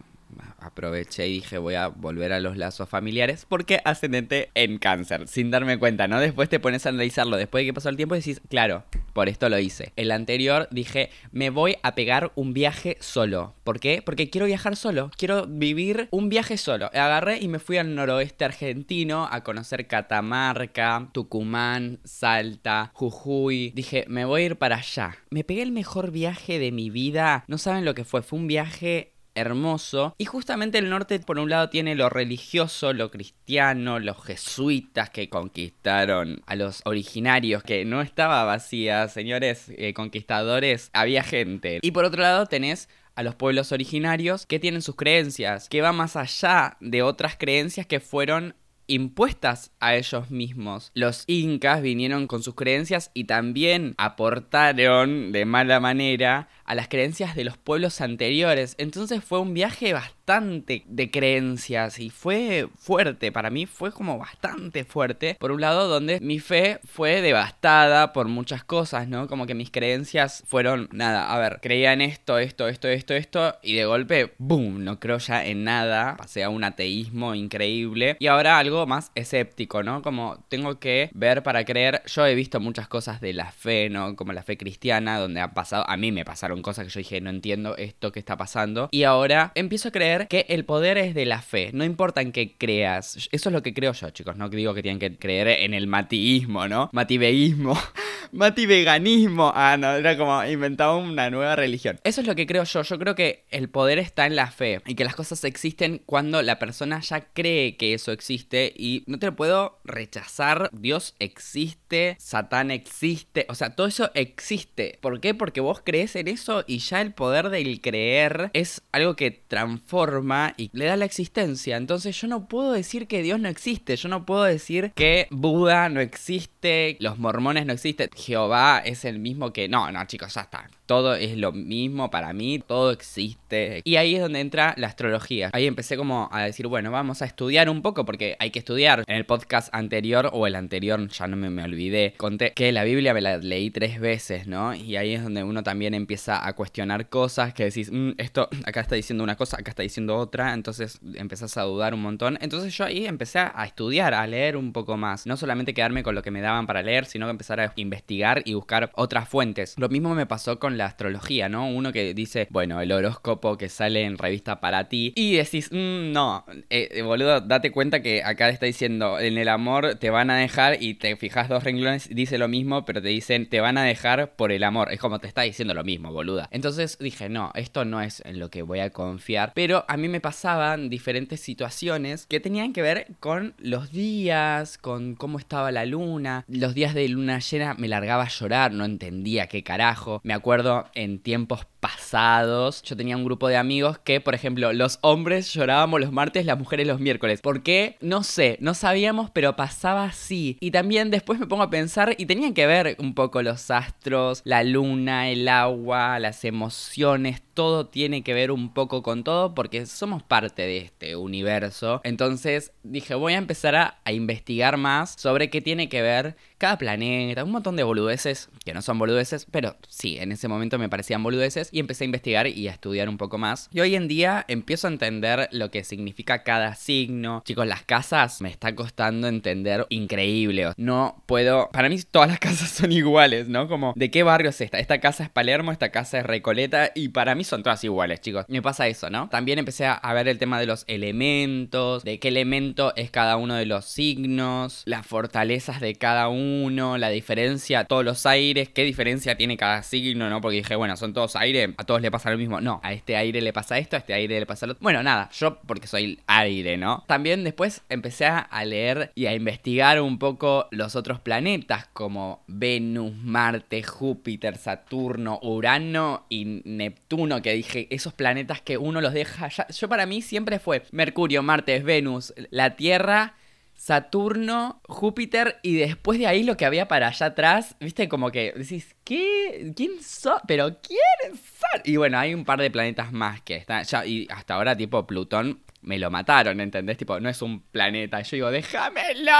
aproveché 0.59 1.27
y 1.27 1.33
dije 1.35 1.57
voy 1.57 1.75
a 1.75 1.87
volver 1.87 2.33
a 2.33 2.39
los 2.39 2.57
lazos 2.57 2.89
familiares 2.89 3.45
porque 3.47 3.81
ascendente 3.85 4.49
en 4.55 4.77
cáncer, 4.77 5.27
sin 5.27 5.51
darme 5.51 5.77
cuenta, 5.77 6.07
¿no? 6.07 6.19
Después 6.19 6.49
te 6.49 6.59
pones 6.59 6.85
a 6.85 6.89
analizarlo, 6.89 7.37
después 7.37 7.61
de 7.61 7.67
que 7.67 7.73
pasó 7.73 7.89
el 7.89 7.97
tiempo 7.97 8.15
decís, 8.15 8.41
claro, 8.49 8.83
por 9.13 9.29
esto 9.29 9.49
lo 9.49 9.59
hice. 9.59 9.93
El 9.95 10.11
anterior 10.11 10.67
dije, 10.71 11.09
me 11.31 11.49
voy 11.49 11.77
a 11.83 11.95
pegar 11.95 12.31
un 12.35 12.53
viaje 12.53 12.97
solo. 12.99 13.55
¿Por 13.63 13.79
qué? 13.79 14.01
Porque 14.05 14.29
quiero 14.29 14.47
viajar 14.47 14.75
solo, 14.75 15.11
quiero 15.17 15.47
vivir 15.47 16.07
un 16.11 16.29
viaje 16.29 16.57
solo. 16.57 16.87
Agarré 16.87 17.39
y 17.39 17.47
me 17.47 17.59
fui 17.59 17.77
al 17.77 17.95
noroeste 17.95 18.45
argentino 18.45 19.27
a 19.31 19.43
conocer 19.43 19.87
Catamarca, 19.87 21.09
Tucumán, 21.13 21.99
Salta, 22.03 22.91
Jujuy. 22.93 23.71
Dije, 23.75 24.05
me 24.07 24.25
voy 24.25 24.41
a 24.41 24.45
ir 24.45 24.55
para 24.57 24.77
allá. 24.77 25.15
Me 25.29 25.43
pegué 25.43 25.61
el 25.61 25.71
mejor 25.71 26.11
viaje 26.11 26.59
de 26.59 26.71
mi 26.71 26.89
vida. 26.89 27.45
No 27.47 27.57
saben 27.57 27.85
lo 27.85 27.95
que 27.95 28.03
fue, 28.03 28.21
fue 28.21 28.39
un 28.39 28.47
viaje 28.47 29.14
hermoso. 29.35 30.15
Y 30.17 30.25
justamente 30.25 30.77
el 30.77 30.89
norte, 30.89 31.19
por 31.19 31.37
un 31.39 31.49
lado, 31.49 31.69
tiene 31.69 31.95
lo 31.95 32.09
religioso, 32.09 32.93
lo 32.93 33.11
cristiano, 33.11 33.99
los 33.99 34.23
jesuitas 34.23 35.09
que 35.09 35.29
conquistaron 35.29 36.41
a 36.45 36.55
los 36.55 36.81
originarios, 36.85 37.63
que 37.63 37.85
no 37.85 38.01
estaba 38.01 38.43
vacía, 38.43 39.07
señores 39.07 39.65
eh, 39.69 39.93
conquistadores, 39.93 40.89
había 40.93 41.23
gente. 41.23 41.79
Y 41.81 41.91
por 41.91 42.05
otro 42.05 42.21
lado, 42.21 42.45
tenés 42.47 42.89
a 43.15 43.23
los 43.23 43.35
pueblos 43.35 43.71
originarios 43.71 44.45
que 44.45 44.59
tienen 44.59 44.81
sus 44.81 44.95
creencias, 44.95 45.69
que 45.69 45.81
va 45.81 45.91
más 45.91 46.15
allá 46.15 46.77
de 46.79 47.01
otras 47.01 47.37
creencias 47.37 47.85
que 47.85 47.99
fueron 47.99 48.55
impuestas 48.87 49.71
a 49.79 49.95
ellos 49.95 50.29
mismos. 50.31 50.91
Los 50.93 51.23
incas 51.27 51.81
vinieron 51.81 52.27
con 52.27 52.43
sus 52.43 52.55
creencias 52.55 53.11
y 53.13 53.25
también 53.25 53.95
aportaron 53.97 55.31
de 55.31 55.45
mala 55.45 55.79
manera 55.79 56.49
a 56.65 56.75
las 56.75 56.87
creencias 56.87 57.35
de 57.35 57.43
los 57.43 57.57
pueblos 57.57 58.01
anteriores. 58.01 58.75
Entonces 58.77 59.23
fue 59.23 59.39
un 59.39 59.53
viaje 59.53 59.93
bastante 59.93 60.83
de 60.87 61.11
creencias 61.11 61.99
y 61.99 62.09
fue 62.09 62.67
fuerte, 62.77 63.31
para 63.31 63.49
mí 63.49 63.65
fue 63.65 63.91
como 63.91 64.17
bastante 64.17 64.83
fuerte. 64.83 65.37
Por 65.39 65.51
un 65.51 65.61
lado, 65.61 65.87
donde 65.87 66.19
mi 66.19 66.39
fe 66.39 66.79
fue 66.83 67.21
devastada 67.21 68.11
por 68.11 68.27
muchas 68.27 68.63
cosas, 68.63 69.07
¿no? 69.07 69.27
Como 69.27 69.45
que 69.45 69.53
mis 69.53 69.69
creencias 69.69 70.43
fueron, 70.47 70.89
nada, 70.91 71.31
a 71.31 71.39
ver, 71.39 71.59
creía 71.61 71.93
en 71.93 72.01
esto, 72.01 72.39
esto, 72.39 72.67
esto, 72.67 72.87
esto, 72.87 73.13
esto, 73.13 73.55
y 73.61 73.75
de 73.75 73.85
golpe, 73.85 74.33
¡boom! 74.39 74.83
No 74.83 74.99
creo 74.99 75.19
ya 75.19 75.45
en 75.45 75.63
nada, 75.63 76.17
pasé 76.17 76.43
a 76.43 76.49
un 76.49 76.63
ateísmo 76.63 77.35
increíble. 77.35 78.17
Y 78.19 78.27
ahora 78.27 78.57
algo 78.57 78.87
más 78.87 79.11
escéptico, 79.13 79.83
¿no? 79.83 80.01
Como 80.01 80.43
tengo 80.49 80.79
que 80.79 81.09
ver 81.13 81.43
para 81.43 81.65
creer, 81.65 82.01
yo 82.07 82.25
he 82.25 82.33
visto 82.33 82.59
muchas 82.59 82.87
cosas 82.87 83.21
de 83.21 83.33
la 83.33 83.51
fe, 83.51 83.89
¿no? 83.89 84.15
Como 84.15 84.33
la 84.33 84.43
fe 84.43 84.57
cristiana, 84.57 85.19
donde 85.19 85.41
ha 85.41 85.53
pasado, 85.53 85.87
a 85.87 85.97
mí 85.97 86.11
me 86.11 86.25
pasaron 86.25 86.54
cosas 86.61 86.85
que 86.85 86.91
yo 86.91 86.99
dije, 86.99 87.21
no 87.21 87.29
entiendo 87.29 87.77
esto 87.77 88.11
que 88.11 88.19
está 88.19 88.37
pasando. 88.37 88.89
Y 88.91 89.03
ahora 89.03 89.51
empiezo 89.55 89.89
a 89.89 89.91
creer 89.91 90.27
que 90.27 90.45
el 90.49 90.65
poder 90.65 90.97
es 90.97 91.13
de 91.13 91.25
la 91.25 91.41
fe. 91.41 91.71
No 91.73 91.83
importa 91.83 92.21
en 92.21 92.31
qué 92.31 92.55
creas. 92.57 93.27
Eso 93.31 93.49
es 93.49 93.53
lo 93.53 93.61
que 93.61 93.73
creo 93.73 93.93
yo, 93.93 94.09
chicos. 94.09 94.37
No 94.37 94.49
digo 94.49 94.73
que 94.73 94.81
tienen 94.81 94.99
que 94.99 95.17
creer 95.17 95.47
en 95.47 95.73
el 95.73 95.87
matiismo, 95.87 96.67
¿no? 96.67 96.89
Mativeísmo. 96.93 97.77
Mativeganismo. 98.31 99.51
Ah, 99.55 99.77
no, 99.77 99.93
era 99.93 100.17
como 100.17 100.43
inventaba 100.45 100.95
una 100.97 101.29
nueva 101.29 101.55
religión. 101.55 101.99
Eso 102.03 102.21
es 102.21 102.27
lo 102.27 102.35
que 102.35 102.47
creo 102.47 102.63
yo. 102.63 102.81
Yo 102.81 102.99
creo 102.99 103.15
que 103.15 103.45
el 103.49 103.69
poder 103.69 103.99
está 103.99 104.25
en 104.25 104.35
la 104.35 104.51
fe 104.51 104.81
y 104.85 104.95
que 104.95 105.03
las 105.03 105.15
cosas 105.15 105.43
existen 105.43 106.01
cuando 106.05 106.41
la 106.41 106.59
persona 106.59 106.99
ya 107.01 107.21
cree 107.33 107.77
que 107.77 107.93
eso 107.93 108.11
existe 108.11 108.73
y 108.75 109.03
no 109.07 109.19
te 109.19 109.27
lo 109.27 109.35
puedo 109.35 109.79
rechazar. 109.83 110.69
Dios 110.73 111.15
existe, 111.19 112.17
Satán 112.19 112.71
existe, 112.71 113.45
o 113.49 113.55
sea, 113.55 113.75
todo 113.75 113.87
eso 113.87 114.11
existe. 114.13 114.97
¿Por 115.01 115.19
qué? 115.19 115.33
Porque 115.33 115.61
vos 115.61 115.81
crees 115.83 116.15
en 116.15 116.27
eso 116.27 116.44
y 116.67 116.79
ya 116.79 117.01
el 117.01 117.13
poder 117.13 117.49
del 117.49 117.81
creer 117.81 118.49
es 118.53 118.81
algo 118.91 119.15
que 119.15 119.31
transforma 119.31 120.53
y 120.57 120.69
le 120.73 120.85
da 120.85 120.95
la 120.95 121.05
existencia. 121.05 121.77
Entonces 121.77 122.19
yo 122.19 122.27
no 122.27 122.47
puedo 122.47 122.71
decir 122.71 123.07
que 123.07 123.21
Dios 123.23 123.39
no 123.39 123.49
existe, 123.49 123.95
yo 123.95 124.09
no 124.09 124.25
puedo 124.25 124.43
decir 124.43 124.91
que 124.95 125.27
Buda 125.31 125.89
no 125.89 126.01
existe, 126.01 126.97
los 126.99 127.17
mormones 127.17 127.65
no 127.65 127.73
existen, 127.73 128.09
Jehová 128.15 128.79
es 128.79 129.05
el 129.05 129.19
mismo 129.19 129.53
que... 129.53 129.67
No, 129.67 129.91
no 129.91 130.05
chicos, 130.05 130.33
ya 130.33 130.41
está 130.41 130.69
todo 130.85 131.15
es 131.15 131.37
lo 131.37 131.51
mismo 131.51 132.11
para 132.11 132.33
mí, 132.33 132.59
todo 132.59 132.91
existe. 132.91 133.81
Y 133.83 133.95
ahí 133.95 134.15
es 134.15 134.21
donde 134.21 134.39
entra 134.39 134.73
la 134.77 134.87
astrología. 134.87 135.49
Ahí 135.53 135.65
empecé 135.67 135.97
como 135.97 136.29
a 136.31 136.43
decir, 136.43 136.67
bueno, 136.67 136.91
vamos 136.91 137.21
a 137.21 137.25
estudiar 137.25 137.69
un 137.69 137.81
poco 137.81 138.05
porque 138.05 138.35
hay 138.39 138.51
que 138.51 138.59
estudiar. 138.59 139.03
En 139.07 139.15
el 139.15 139.25
podcast 139.25 139.73
anterior 139.73 140.29
o 140.33 140.47
el 140.47 140.55
anterior, 140.55 141.07
ya 141.09 141.27
no 141.27 141.35
me, 141.35 141.49
me 141.49 141.63
olvidé, 141.63 142.13
conté 142.17 142.53
que 142.53 142.71
la 142.71 142.83
Biblia 142.83 143.13
me 143.13 143.21
la 143.21 143.37
leí 143.37 143.69
tres 143.71 143.99
veces, 143.99 144.47
¿no? 144.47 144.73
Y 144.73 144.95
ahí 144.95 145.13
es 145.13 145.23
donde 145.23 145.43
uno 145.43 145.63
también 145.63 145.93
empieza 145.93 146.45
a 146.45 146.53
cuestionar 146.53 147.09
cosas 147.09 147.53
que 147.53 147.65
decís, 147.65 147.91
mm, 147.91 148.11
esto 148.17 148.49
acá 148.65 148.81
está 148.81 148.95
diciendo 148.95 149.23
una 149.23 149.35
cosa, 149.35 149.57
acá 149.57 149.71
está 149.71 149.83
diciendo 149.83 150.15
otra, 150.17 150.53
entonces 150.53 150.99
empezás 151.15 151.57
a 151.57 151.63
dudar 151.63 151.93
un 151.93 152.01
montón. 152.01 152.37
Entonces 152.41 152.75
yo 152.75 152.85
ahí 152.85 153.05
empecé 153.05 153.39
a 153.39 153.65
estudiar, 153.65 154.13
a 154.13 154.25
leer 154.27 154.57
un 154.57 154.73
poco 154.73 154.97
más. 154.97 155.25
No 155.25 155.37
solamente 155.37 155.73
quedarme 155.73 156.03
con 156.03 156.15
lo 156.15 156.21
que 156.21 156.31
me 156.31 156.41
daban 156.41 156.67
para 156.67 156.81
leer, 156.81 157.05
sino 157.05 157.25
que 157.25 157.31
empezar 157.31 157.59
a 157.59 157.73
investigar 157.75 158.41
y 158.45 158.53
buscar 158.53 158.91
otras 158.95 159.27
fuentes. 159.27 159.75
Lo 159.77 159.89
mismo 159.89 160.15
me 160.15 160.25
pasó 160.25 160.59
con 160.59 160.74
la 160.75 160.85
astrología, 160.85 161.49
¿no? 161.49 161.67
Uno 161.67 161.91
que 161.91 162.13
dice, 162.13 162.47
bueno, 162.49 162.81
el 162.81 162.91
horóscopo 162.91 163.57
que 163.57 163.69
sale 163.69 164.03
en 164.03 164.17
revista 164.17 164.59
para 164.59 164.89
ti 164.89 165.13
y 165.15 165.35
decís, 165.35 165.69
mm, 165.71 166.11
no, 166.11 166.45
eh, 166.69 167.01
boludo, 167.01 167.41
date 167.41 167.71
cuenta 167.71 168.01
que 168.01 168.23
acá 168.23 168.49
está 168.49 168.65
diciendo, 168.65 169.19
en 169.19 169.37
el 169.37 169.49
amor 169.49 169.95
te 169.95 170.09
van 170.09 170.29
a 170.29 170.37
dejar 170.37 170.81
y 170.81 170.95
te 170.95 171.15
fijas 171.15 171.49
dos 171.49 171.63
renglones, 171.63 172.09
dice 172.09 172.37
lo 172.37 172.47
mismo, 172.47 172.85
pero 172.85 173.01
te 173.01 173.09
dicen, 173.09 173.47
te 173.49 173.59
van 173.59 173.77
a 173.77 173.83
dejar 173.83 174.35
por 174.35 174.51
el 174.51 174.63
amor. 174.63 174.91
Es 174.91 174.99
como 174.99 175.19
te 175.19 175.27
está 175.27 175.41
diciendo 175.41 175.73
lo 175.73 175.83
mismo, 175.83 176.11
boluda. 176.11 176.47
Entonces 176.51 176.97
dije, 176.99 177.29
no, 177.29 177.51
esto 177.55 177.85
no 177.85 178.01
es 178.01 178.21
en 178.25 178.39
lo 178.39 178.49
que 178.49 178.61
voy 178.61 178.79
a 178.79 178.89
confiar, 178.89 179.51
pero 179.55 179.85
a 179.87 179.97
mí 179.97 180.07
me 180.07 180.21
pasaban 180.21 180.89
diferentes 180.89 181.39
situaciones 181.39 182.25
que 182.27 182.39
tenían 182.39 182.73
que 182.73 182.81
ver 182.81 183.07
con 183.19 183.53
los 183.57 183.91
días, 183.91 184.77
con 184.77 185.15
cómo 185.15 185.39
estaba 185.39 185.71
la 185.71 185.85
luna. 185.85 186.45
Los 186.47 186.73
días 186.73 186.93
de 186.93 187.07
luna 187.07 187.39
llena 187.39 187.73
me 187.75 187.87
largaba 187.87 188.23
a 188.23 188.29
llorar, 188.29 188.71
no 188.71 188.85
entendía 188.85 189.47
qué 189.47 189.63
carajo. 189.63 190.21
Me 190.23 190.33
acuerdo 190.33 190.64
en 190.93 191.19
tiempos 191.19 191.67
pasados. 191.79 192.81
Yo 192.81 192.97
tenía 192.97 193.15
un 193.15 193.23
grupo 193.23 193.47
de 193.47 193.57
amigos 193.57 193.99
que, 193.99 194.19
por 194.19 194.33
ejemplo, 194.33 194.73
los 194.73 194.97
hombres 195.01 195.53
llorábamos 195.53 195.99
los 195.99 196.11
martes, 196.11 196.45
las 196.45 196.57
mujeres 196.57 196.87
los 196.87 196.99
miércoles. 196.99 197.41
¿Por 197.41 197.61
qué? 197.61 197.97
No 198.01 198.23
sé, 198.23 198.57
no 198.59 198.73
sabíamos, 198.73 199.29
pero 199.29 199.55
pasaba 199.55 200.05
así. 200.05 200.57
Y 200.59 200.71
también 200.71 201.11
después 201.11 201.39
me 201.39 201.47
pongo 201.47 201.63
a 201.63 201.69
pensar 201.69 202.15
y 202.17 202.25
tenían 202.25 202.53
que 202.53 202.65
ver 202.65 202.95
un 202.99 203.13
poco 203.13 203.43
los 203.43 203.69
astros, 203.69 204.41
la 204.45 204.63
luna, 204.63 205.29
el 205.29 205.47
agua, 205.47 206.19
las 206.19 206.43
emociones, 206.43 207.43
todo 207.55 207.87
tiene 207.87 208.21
que 208.21 208.33
ver 208.33 208.51
un 208.51 208.73
poco 208.73 209.01
con 209.01 209.23
todo 209.23 209.55
porque 209.55 209.85
somos 209.87 210.21
parte 210.21 210.61
de 210.61 210.77
este 210.77 211.15
universo. 211.15 212.01
Entonces 212.03 212.71
dije, 212.83 213.15
voy 213.15 213.33
a 213.33 213.37
empezar 213.37 213.75
a, 213.75 213.97
investigar 214.11 214.77
más 214.77 215.15
sobre 215.17 215.49
qué 215.49 215.61
tiene 215.61 215.89
que 215.89 216.01
ver 216.01 216.35
cada 216.57 216.77
planeta, 216.77 217.43
un 217.43 217.51
montón 217.51 217.75
de 217.75 217.83
boludeces, 217.83 218.49
que 218.63 218.73
no 218.73 218.81
son 218.81 218.99
boludeces, 218.99 219.45
pero 219.49 219.75
sí, 219.89 220.17
en 220.17 220.31
ese 220.31 220.47
momento 220.47 220.77
me 220.77 220.89
parecían 220.89 221.23
boludeces 221.23 221.69
y 221.71 221.79
empecé 221.79 222.03
a 222.03 222.05
investigar 222.05 222.47
y 222.47 222.67
a 222.67 222.71
estudiar 222.71 223.09
un 223.09 223.17
poco 223.17 223.37
más. 223.37 223.69
Y 223.73 223.79
hoy 223.79 223.95
en 223.95 224.07
día 224.07 224.45
empiezo 224.47 224.87
a 224.87 224.91
entender 224.91 225.49
lo 225.51 225.71
que 225.71 225.83
significa 225.83 226.43
cada 226.43 226.75
signo. 226.75 227.41
Chicos, 227.45 227.67
las 227.67 227.83
casas 227.83 228.41
me 228.41 228.49
está 228.49 228.75
costando 228.75 229.27
entender 229.27 229.85
increíble. 229.89 230.73
No 230.77 231.23
puedo, 231.25 231.69
para 231.71 231.89
mí 231.89 231.97
todas 232.09 232.29
las 232.29 232.39
casas 232.45 232.69
son 232.69 232.91
iguales, 232.91 233.47
¿no? 233.47 233.67
Como, 233.67 233.93
¿de 233.95 234.11
qué 234.11 234.23
barrio 234.23 234.49
es 234.49 234.61
esta? 234.61 234.79
Esta 234.79 234.99
casa 234.99 235.23
es 235.23 235.29
Palermo, 235.29 235.71
esta 235.71 235.89
casa 235.89 236.19
es 236.19 236.25
Recoleta 236.25 236.91
y 236.93 237.09
para 237.09 237.35
mí 237.35 237.44
son 237.45 237.63
todas 237.63 237.83
iguales, 237.83 238.21
chicos. 238.21 238.45
Me 238.47 238.61
pasa 238.61 238.87
eso, 238.87 239.09
¿no? 239.09 239.29
También 239.29 239.59
empecé 239.59 239.85
a 239.85 240.13
ver 240.13 240.27
el 240.27 240.37
tema 240.37 240.59
de 240.59 240.65
los 240.65 240.83
elementos, 240.87 242.03
de 242.03 242.19
qué 242.19 242.27
elemento 242.27 242.93
es 242.95 243.11
cada 243.11 243.37
uno 243.37 243.55
de 243.55 243.65
los 243.65 243.85
signos, 243.85 244.83
las 244.85 245.05
fortalezas 245.05 245.79
de 245.79 245.95
cada 245.95 246.27
uno, 246.27 246.97
la 246.97 247.09
diferencia, 247.09 247.85
todos 247.85 248.03
los 248.03 248.25
aires, 248.25 248.69
qué 248.69 248.83
diferencia 248.83 249.35
tiene 249.37 249.57
cada 249.57 249.83
signo, 249.83 250.29
¿no? 250.29 250.41
Porque 250.41 250.57
dije, 250.57 250.75
bueno, 250.75 250.97
son 250.97 251.13
todos 251.13 251.35
aire, 251.35 251.73
a 251.77 251.83
todos 251.83 252.01
le 252.01 252.11
pasa 252.11 252.31
lo 252.31 252.37
mismo. 252.37 252.61
No, 252.61 252.79
a 252.83 252.93
este 252.93 253.15
aire 253.15 253.41
le 253.41 253.53
pasa 253.53 253.77
esto, 253.77 253.95
a 253.95 253.99
este 253.99 254.13
aire 254.13 254.39
le 254.39 254.45
pasa 254.45 254.65
lo 254.65 254.73
otro. 254.73 254.83
Bueno, 254.83 255.03
nada, 255.03 255.29
yo 255.31 255.59
porque 255.65 255.87
soy 255.87 256.19
aire, 256.27 256.77
¿no? 256.77 257.03
También 257.07 257.43
después 257.43 257.81
empecé 257.89 258.25
a 258.25 258.65
leer 258.65 259.11
y 259.15 259.27
a 259.27 259.33
investigar 259.33 260.01
un 260.01 260.19
poco 260.19 260.67
los 260.71 260.95
otros 260.95 261.19
planetas 261.19 261.87
como 261.93 262.43
Venus, 262.47 263.13
Marte, 263.15 263.83
Júpiter, 263.83 264.57
Saturno, 264.57 265.39
Urano 265.41 266.25
y 266.29 266.61
Neptuno, 266.65 267.34
que 267.41 267.53
dije, 267.53 267.87
esos 267.89 268.13
planetas 268.13 268.61
que 268.61 268.77
uno 268.77 269.01
los 269.01 269.13
deja 269.13 269.47
ya. 269.49 269.67
Yo 269.67 269.89
para 269.89 270.05
mí 270.05 270.21
siempre 270.21 270.59
fue 270.59 270.83
Mercurio, 270.91 271.43
Marte, 271.43 271.79
Venus, 271.79 272.33
la 272.49 272.75
Tierra. 272.75 273.35
Saturno, 273.77 274.81
Júpiter 274.87 275.57
y 275.61 275.75
después 275.75 276.17
de 276.17 276.27
ahí 276.27 276.43
lo 276.43 276.55
que 276.55 276.65
había 276.65 276.87
para 276.87 277.09
allá 277.09 277.25
atrás, 277.27 277.75
viste, 277.79 278.07
como 278.07 278.31
que 278.31 278.53
decís, 278.55 278.95
¿qué? 279.03 279.73
¿Quién 279.75 280.01
son? 280.01 280.39
¿Pero 280.47 280.77
quién 280.81 281.35
son? 281.35 281.81
Y 281.83 281.97
bueno, 281.97 282.17
hay 282.17 282.33
un 282.33 282.45
par 282.45 282.61
de 282.61 282.71
planetas 282.71 283.11
más 283.11 283.41
que 283.41 283.57
están 283.57 283.83
ya, 283.83 284.05
y 284.05 284.27
hasta 284.31 284.55
ahora 284.55 284.77
tipo 284.77 285.05
Plutón 285.05 285.59
me 285.81 285.99
lo 285.99 286.09
mataron, 286.09 286.59
¿entendés? 286.61 286.97
Tipo, 286.97 287.19
no 287.19 287.29
es 287.29 287.41
un 287.41 287.61
planeta. 287.61 288.21
Yo 288.21 288.37
digo, 288.37 288.51
déjamelo. 288.51 289.31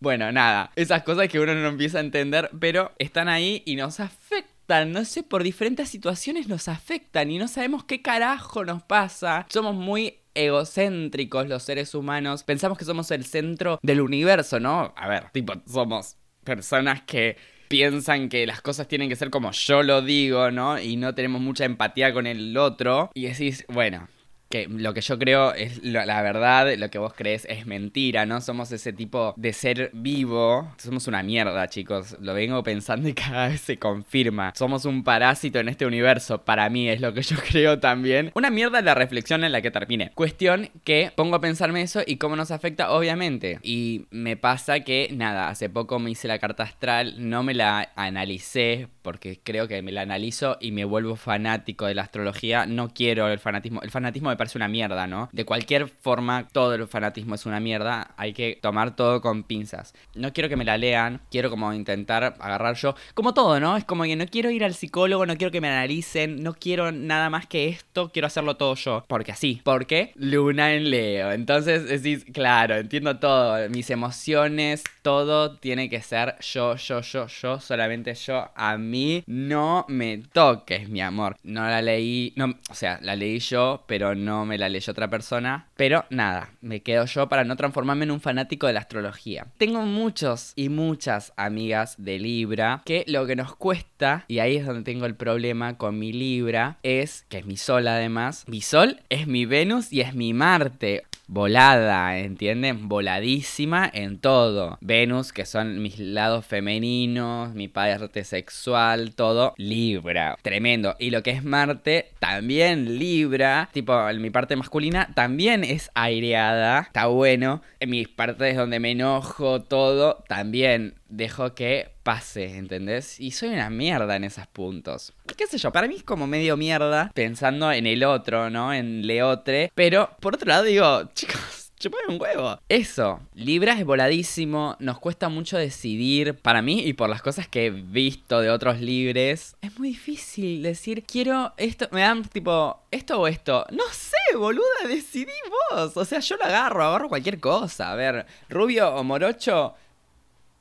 Bueno, 0.00 0.32
nada, 0.32 0.72
esas 0.74 1.02
cosas 1.04 1.28
que 1.28 1.38
uno 1.38 1.54
no 1.54 1.68
empieza 1.68 1.98
a 1.98 2.00
entender, 2.00 2.50
pero 2.58 2.92
están 2.98 3.28
ahí 3.28 3.62
y 3.64 3.76
nos 3.76 4.00
afectan 4.00 4.53
no 4.68 5.04
sé, 5.04 5.22
por 5.22 5.42
diferentes 5.42 5.88
situaciones 5.88 6.48
nos 6.48 6.68
afectan 6.68 7.30
y 7.30 7.38
no 7.38 7.48
sabemos 7.48 7.84
qué 7.84 8.02
carajo 8.02 8.64
nos 8.64 8.82
pasa. 8.82 9.46
Somos 9.50 9.74
muy 9.74 10.20
egocéntricos 10.34 11.48
los 11.48 11.62
seres 11.62 11.94
humanos. 11.94 12.42
Pensamos 12.42 12.78
que 12.78 12.84
somos 12.84 13.10
el 13.10 13.24
centro 13.24 13.78
del 13.82 14.00
universo, 14.00 14.60
¿no? 14.60 14.92
A 14.96 15.08
ver, 15.08 15.30
tipo, 15.32 15.54
somos 15.66 16.16
personas 16.42 17.02
que 17.02 17.36
piensan 17.68 18.28
que 18.28 18.46
las 18.46 18.60
cosas 18.60 18.88
tienen 18.88 19.08
que 19.08 19.16
ser 19.16 19.30
como 19.30 19.50
yo 19.52 19.82
lo 19.82 20.02
digo, 20.02 20.50
¿no? 20.50 20.78
Y 20.78 20.96
no 20.96 21.14
tenemos 21.14 21.40
mucha 21.40 21.64
empatía 21.64 22.12
con 22.12 22.26
el 22.26 22.56
otro. 22.56 23.10
Y 23.14 23.26
decís, 23.26 23.64
bueno, 23.68 24.08
que 24.48 24.68
lo 24.68 24.94
que 24.94 25.00
yo 25.00 25.18
creo 25.18 25.52
es 25.54 25.82
la 25.82 26.22
verdad, 26.22 26.74
lo 26.76 26.90
que 26.90 26.98
vos 26.98 27.12
crees 27.14 27.46
es 27.48 27.66
mentira, 27.66 28.26
¿no? 28.26 28.40
Somos 28.40 28.70
ese 28.72 28.92
tipo 28.92 29.34
de 29.36 29.52
ser 29.52 29.90
vivo. 29.92 30.72
Somos 30.78 31.06
una 31.06 31.22
mierda, 31.22 31.68
chicos. 31.68 32.16
Lo 32.20 32.34
vengo 32.34 32.62
pensando 32.62 33.08
y 33.08 33.14
cada 33.14 33.48
vez 33.48 33.60
se 33.60 33.78
confirma. 33.78 34.52
Somos 34.54 34.84
un 34.84 35.02
parásito 35.02 35.58
en 35.58 35.68
este 35.68 35.86
universo. 35.86 36.44
Para 36.44 36.68
mí 36.70 36.88
es 36.88 37.00
lo 37.00 37.12
que 37.14 37.22
yo 37.22 37.36
creo 37.50 37.78
también. 37.80 38.30
Una 38.34 38.50
mierda 38.50 38.80
la 38.82 38.94
reflexión 38.94 39.44
en 39.44 39.52
la 39.52 39.62
que 39.62 39.70
termine. 39.70 40.12
Cuestión 40.14 40.70
que 40.84 41.12
pongo 41.14 41.36
a 41.36 41.40
pensarme 41.40 41.82
eso 41.82 42.02
y 42.06 42.16
cómo 42.16 42.36
nos 42.36 42.50
afecta, 42.50 42.92
obviamente. 42.92 43.58
Y 43.62 44.06
me 44.10 44.36
pasa 44.36 44.80
que, 44.80 45.08
nada, 45.12 45.48
hace 45.48 45.68
poco 45.68 45.98
me 45.98 46.10
hice 46.10 46.28
la 46.28 46.38
carta 46.38 46.62
astral, 46.62 47.14
no 47.18 47.42
me 47.42 47.54
la 47.54 47.90
analicé 47.96 48.88
porque 49.02 49.38
creo 49.42 49.68
que 49.68 49.82
me 49.82 49.92
la 49.92 50.00
analizo 50.02 50.56
y 50.60 50.72
me 50.72 50.84
vuelvo 50.84 51.16
fanático 51.16 51.86
de 51.86 51.94
la 51.94 52.02
astrología. 52.02 52.66
No 52.66 52.88
quiero 52.88 53.28
el 53.28 53.38
fanatismo. 53.38 53.82
El 53.82 53.90
fanatismo 53.90 54.30
me 54.30 54.36
parece 54.44 54.58
una 54.58 54.68
mierda, 54.68 55.06
¿no? 55.06 55.30
De 55.32 55.46
cualquier 55.46 55.88
forma, 55.88 56.46
todo 56.52 56.74
el 56.74 56.86
fanatismo 56.86 57.34
es 57.34 57.46
una 57.46 57.60
mierda. 57.60 58.12
Hay 58.18 58.34
que 58.34 58.58
tomar 58.60 58.94
todo 58.94 59.22
con 59.22 59.42
pinzas. 59.42 59.94
No 60.14 60.34
quiero 60.34 60.50
que 60.50 60.56
me 60.56 60.66
la 60.66 60.76
lean, 60.76 61.22
quiero 61.30 61.48
como 61.48 61.72
intentar 61.72 62.36
agarrar 62.38 62.76
yo. 62.76 62.94
Como 63.14 63.32
todo, 63.32 63.58
¿no? 63.58 63.78
Es 63.78 63.84
como 63.84 64.04
que 64.04 64.16
no 64.16 64.26
quiero 64.26 64.50
ir 64.50 64.62
al 64.62 64.74
psicólogo, 64.74 65.24
no 65.24 65.38
quiero 65.38 65.50
que 65.50 65.62
me 65.62 65.68
analicen, 65.68 66.42
no 66.42 66.52
quiero 66.52 66.92
nada 66.92 67.30
más 67.30 67.46
que 67.46 67.68
esto, 67.68 68.10
quiero 68.12 68.26
hacerlo 68.26 68.58
todo 68.58 68.74
yo. 68.74 69.04
Porque 69.08 69.32
así. 69.32 69.62
¿Por 69.64 69.86
qué? 69.86 70.12
Luna 70.16 70.74
en 70.74 70.90
Leo. 70.90 71.32
Entonces 71.32 71.88
decís, 71.88 72.26
claro, 72.30 72.76
entiendo 72.76 73.18
todo. 73.18 73.66
Mis 73.70 73.88
emociones, 73.88 74.84
todo 75.00 75.56
tiene 75.56 75.88
que 75.88 76.02
ser 76.02 76.36
yo, 76.40 76.76
yo, 76.76 77.00
yo, 77.00 77.26
yo, 77.28 77.60
solamente 77.60 78.14
yo. 78.14 78.50
A 78.54 78.76
mí 78.76 79.24
no 79.26 79.86
me 79.88 80.18
toques, 80.18 80.88
mi 80.90 81.00
amor. 81.00 81.36
No 81.42 81.62
la 81.62 81.80
leí, 81.80 82.32
no, 82.36 82.54
o 82.68 82.74
sea, 82.74 82.98
la 83.00 83.16
leí 83.16 83.38
yo, 83.38 83.84
pero 83.86 84.14
no 84.14 84.23
me 84.44 84.58
la 84.58 84.68
leyó 84.68 84.90
otra 84.90 85.08
persona. 85.08 85.68
Pero 85.76 86.04
nada, 86.10 86.50
me 86.60 86.80
quedo 86.80 87.04
yo 87.06 87.28
para 87.28 87.44
no 87.44 87.56
transformarme 87.56 88.04
en 88.04 88.10
un 88.10 88.20
fanático 88.20 88.66
de 88.66 88.72
la 88.72 88.80
astrología. 88.80 89.46
Tengo 89.58 89.82
muchos 89.82 90.52
y 90.56 90.68
muchas 90.68 91.32
amigas 91.36 91.94
de 91.98 92.18
Libra 92.18 92.82
que 92.84 93.04
lo 93.06 93.26
que 93.26 93.36
nos 93.36 93.54
cuesta, 93.56 94.24
y 94.28 94.38
ahí 94.38 94.56
es 94.56 94.66
donde 94.66 94.82
tengo 94.82 95.06
el 95.06 95.14
problema 95.14 95.76
con 95.76 95.98
mi 95.98 96.12
Libra, 96.12 96.78
es 96.82 97.26
que 97.28 97.38
es 97.38 97.46
mi 97.46 97.56
sol 97.56 97.86
además. 97.88 98.44
Mi 98.48 98.60
sol 98.60 99.00
es 99.08 99.26
mi 99.26 99.46
Venus 99.46 99.92
y 99.92 100.00
es 100.00 100.14
mi 100.14 100.32
Marte 100.32 101.04
volada, 101.26 102.18
¿entienden? 102.18 102.88
Voladísima 102.88 103.90
en 103.92 104.18
todo. 104.18 104.78
Venus, 104.80 105.32
que 105.32 105.46
son 105.46 105.82
mis 105.82 105.98
lados 105.98 106.46
femeninos, 106.46 107.54
mi 107.54 107.68
parte 107.68 108.24
sexual, 108.24 109.14
todo 109.14 109.54
Libra. 109.56 110.36
Tremendo. 110.42 110.96
Y 110.98 111.10
lo 111.10 111.22
que 111.22 111.30
es 111.30 111.44
Marte, 111.44 112.10
también 112.18 112.98
Libra. 112.98 113.70
Tipo, 113.72 113.94
mi 114.14 114.30
parte 114.30 114.56
masculina 114.56 115.12
también 115.14 115.64
es 115.64 115.90
aireada. 115.94 116.80
Está 116.80 117.06
bueno. 117.06 117.62
En 117.80 117.90
mis 117.90 118.08
partes 118.08 118.56
donde 118.56 118.80
me 118.80 118.92
enojo, 118.92 119.62
todo, 119.62 120.24
también 120.28 120.94
dejo 121.08 121.54
que 121.54 121.93
pase, 122.04 122.56
¿entendés? 122.56 123.18
Y 123.18 123.32
soy 123.32 123.48
una 123.48 123.70
mierda 123.70 124.14
en 124.14 124.24
esos 124.24 124.46
puntos. 124.46 125.12
¿Qué 125.36 125.46
sé 125.48 125.58
yo? 125.58 125.72
Para 125.72 125.88
mí 125.88 125.96
es 125.96 126.04
como 126.04 126.28
medio 126.28 126.56
mierda 126.56 127.10
pensando 127.14 127.72
en 127.72 127.86
el 127.86 128.04
otro, 128.04 128.50
¿no? 128.50 128.72
En 128.72 129.06
Leotre. 129.06 129.72
Pero 129.74 130.10
por 130.20 130.34
otro 130.34 130.48
lado 130.48 130.62
digo, 130.62 131.08
chicos. 131.14 131.64
Chupame 131.76 132.14
un 132.14 132.22
huevo. 132.22 132.58
Eso, 132.68 133.20
Libra 133.34 133.74
es 133.74 133.84
voladísimo, 133.84 134.76
nos 134.78 134.98
cuesta 135.00 135.28
mucho 135.28 135.58
decidir. 135.58 136.34
Para 136.34 136.62
mí 136.62 136.80
y 136.80 136.94
por 136.94 137.10
las 137.10 137.20
cosas 137.20 137.46
que 137.48 137.66
he 137.66 137.70
visto 137.70 138.40
de 138.40 138.48
otros 138.48 138.80
libres, 138.80 139.56
es 139.60 139.78
muy 139.78 139.88
difícil 139.88 140.62
decir, 140.62 141.04
quiero 141.04 141.52
esto, 141.58 141.88
me 141.90 142.00
dan 142.00 142.22
tipo, 142.24 142.80
esto 142.90 143.20
o 143.20 143.26
esto. 143.26 143.66
No 143.70 143.84
sé, 143.92 144.36
boluda, 144.36 144.88
decidí 144.88 145.32
vos. 145.72 145.94
O 145.96 146.04
sea, 146.06 146.20
yo 146.20 146.36
lo 146.36 146.44
agarro, 146.44 146.84
agarro 146.84 147.08
cualquier 147.08 147.38
cosa. 147.38 147.92
A 147.92 147.96
ver, 147.96 148.24
rubio 148.48 148.94
o 148.94 149.04
morocho, 149.04 149.74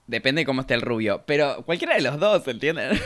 Depende 0.08 0.42
de 0.42 0.46
cómo 0.46 0.62
esté 0.62 0.74
el 0.74 0.82
rubio. 0.82 1.24
Pero 1.26 1.64
cualquiera 1.66 1.96
de 1.96 2.02
los 2.02 2.20
dos, 2.20 2.48
¿entienden? 2.48 3.00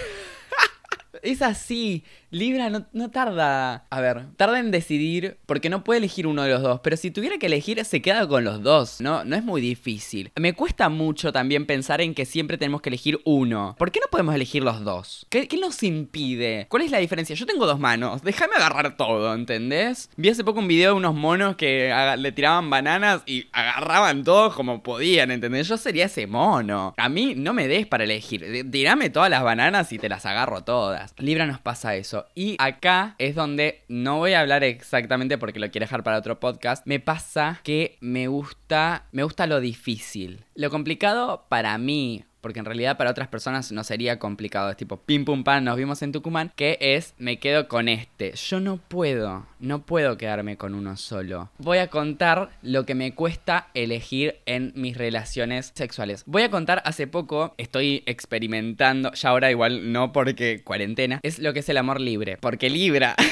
es 1.22 1.42
así. 1.42 2.04
Libra 2.30 2.70
no, 2.70 3.10
tarda. 3.10 3.86
A 3.90 4.02
ver, 4.02 4.26
tarda 4.36 4.60
en 4.60 4.70
decidir 4.70 5.38
porque 5.46 5.70
no 5.70 5.84
puede 5.84 6.00
elegir 6.00 6.28
uno 6.28 6.44
de 6.44 6.50
los 6.50 6.62
dos. 6.62 6.82
Pero 6.84 6.98
si 6.98 7.10
tuviera 7.10 7.38
que 7.38 7.46
elegir, 7.46 7.84
se 7.86 8.02
queda 8.02 8.28
con 8.28 8.44
los 8.44 8.62
dos. 8.62 9.00
No, 9.00 9.24
no 9.24 9.36
es 9.36 9.44
muy 9.44 9.62
difícil. 9.62 10.32
Me 10.36 10.54
cuesta 10.54 10.90
mucho 10.90 11.32
también 11.32 11.66
pensar 11.66 12.02
en 12.02 12.14
que 12.14 12.26
siempre 12.26 12.58
tenemos 12.58 12.82
que 12.82 12.90
elegir 12.90 13.22
uno. 13.24 13.76
¿Por 13.78 13.92
qué 13.92 14.02
no 14.02 14.08
podemos 14.12 14.36
elegir 14.36 14.62
los 14.64 14.84
dos? 14.84 15.26
¿Qué, 15.30 15.48
nos 15.58 15.82
impide? 15.84 16.68
¿Cuál 16.70 16.84
es 16.84 16.92
la 16.92 17.00
diferencia? 17.00 17.36
Yo 17.36 17.46
tengo 17.46 17.66
dos 17.66 17.80
manos. 17.80 18.22
Déjame 18.22 18.56
agarrar 18.56 18.98
todo, 18.98 19.34
¿entendés? 19.34 20.10
Vi 20.18 20.30
hace 20.30 20.44
poco 20.44 20.60
un 20.60 20.68
video 20.68 20.92
de 20.92 20.98
unos 20.98 21.16
monos 21.16 21.56
que 21.56 21.94
le 22.18 22.32
tiraban 22.34 22.70
bananas 22.70 23.24
y 23.26 23.48
agarraban 23.54 24.24
todos 24.24 24.54
como 24.54 24.84
podían, 24.84 25.32
¿entendés? 25.32 25.68
Yo 25.68 25.78
sería 25.78 26.06
ese 26.06 26.28
mono. 26.28 26.94
A 26.98 27.10
mí 27.10 27.36
no 27.36 27.54
me 27.54 27.68
des 27.68 27.88
para 27.88 28.04
elegir. 28.04 28.70
Tirame 28.70 29.10
todas 29.10 29.30
las 29.30 29.44
bananas 29.44 29.92
y 29.94 29.98
te 29.98 30.10
las 30.10 30.26
agarro 30.26 30.64
todas. 30.64 31.14
Libra 31.18 31.46
nos 31.46 31.60
pasa 31.60 31.96
eso. 31.96 32.17
Y 32.36 32.56
acá 32.60 33.16
es 33.18 33.36
donde 33.36 33.84
no 33.88 34.18
voy 34.18 34.34
a 34.34 34.42
hablar 34.42 34.64
exactamente 34.64 35.38
porque 35.38 35.60
lo 35.60 35.70
quiero 35.70 35.86
dejar 35.86 36.04
para 36.04 36.18
otro 36.18 36.40
podcast. 36.40 36.86
Me 36.86 37.00
pasa 37.00 37.60
que 37.64 37.98
me 38.00 38.28
gusta, 38.28 39.06
me 39.12 39.24
gusta 39.24 39.48
lo 39.48 39.60
difícil. 39.60 40.44
Lo 40.56 40.70
complicado 40.70 41.46
para 41.50 41.78
mí 41.78 42.24
porque 42.48 42.60
en 42.60 42.66
realidad 42.66 42.96
para 42.96 43.12
otras 43.12 43.28
personas 43.28 43.74
no 43.74 43.84
sería 43.84 44.20
complicado. 44.20 44.72
Es 44.72 44.78
tipo, 44.78 44.96
pim 44.96 45.26
pum 45.26 45.44
pam, 45.44 45.66
nos 45.66 45.76
vimos 45.76 46.02
en 46.02 46.14
Tucumán, 46.14 46.54
que 46.56 46.78
es, 46.80 47.14
me 47.18 47.40
quedo 47.40 47.68
con 47.68 47.90
este. 47.90 48.32
Yo 48.38 48.62
no 48.62 48.78
puedo, 48.78 49.46
no 49.60 49.82
puedo 49.82 50.16
quedarme 50.16 50.56
con 50.56 50.74
uno 50.74 50.96
solo. 50.96 51.50
Voy 51.58 51.80
a 51.80 51.90
contar 51.90 52.52
lo 52.62 52.86
que 52.86 52.96
me 52.96 53.14
cuesta 53.14 53.68
elegir 53.74 54.38
en 54.46 54.72
mis 54.76 54.96
relaciones 54.96 55.74
sexuales. 55.76 56.24
Voy 56.26 56.44
a 56.44 56.50
contar, 56.50 56.82
hace 56.86 57.06
poco 57.06 57.54
estoy 57.58 58.02
experimentando, 58.06 59.12
ya 59.12 59.28
ahora 59.28 59.52
igual 59.52 59.92
no 59.92 60.14
porque 60.14 60.62
cuarentena, 60.64 61.20
es 61.24 61.40
lo 61.40 61.52
que 61.52 61.60
es 61.60 61.68
el 61.68 61.76
amor 61.76 62.00
libre. 62.00 62.38
Porque 62.38 62.70
Libra... 62.70 63.18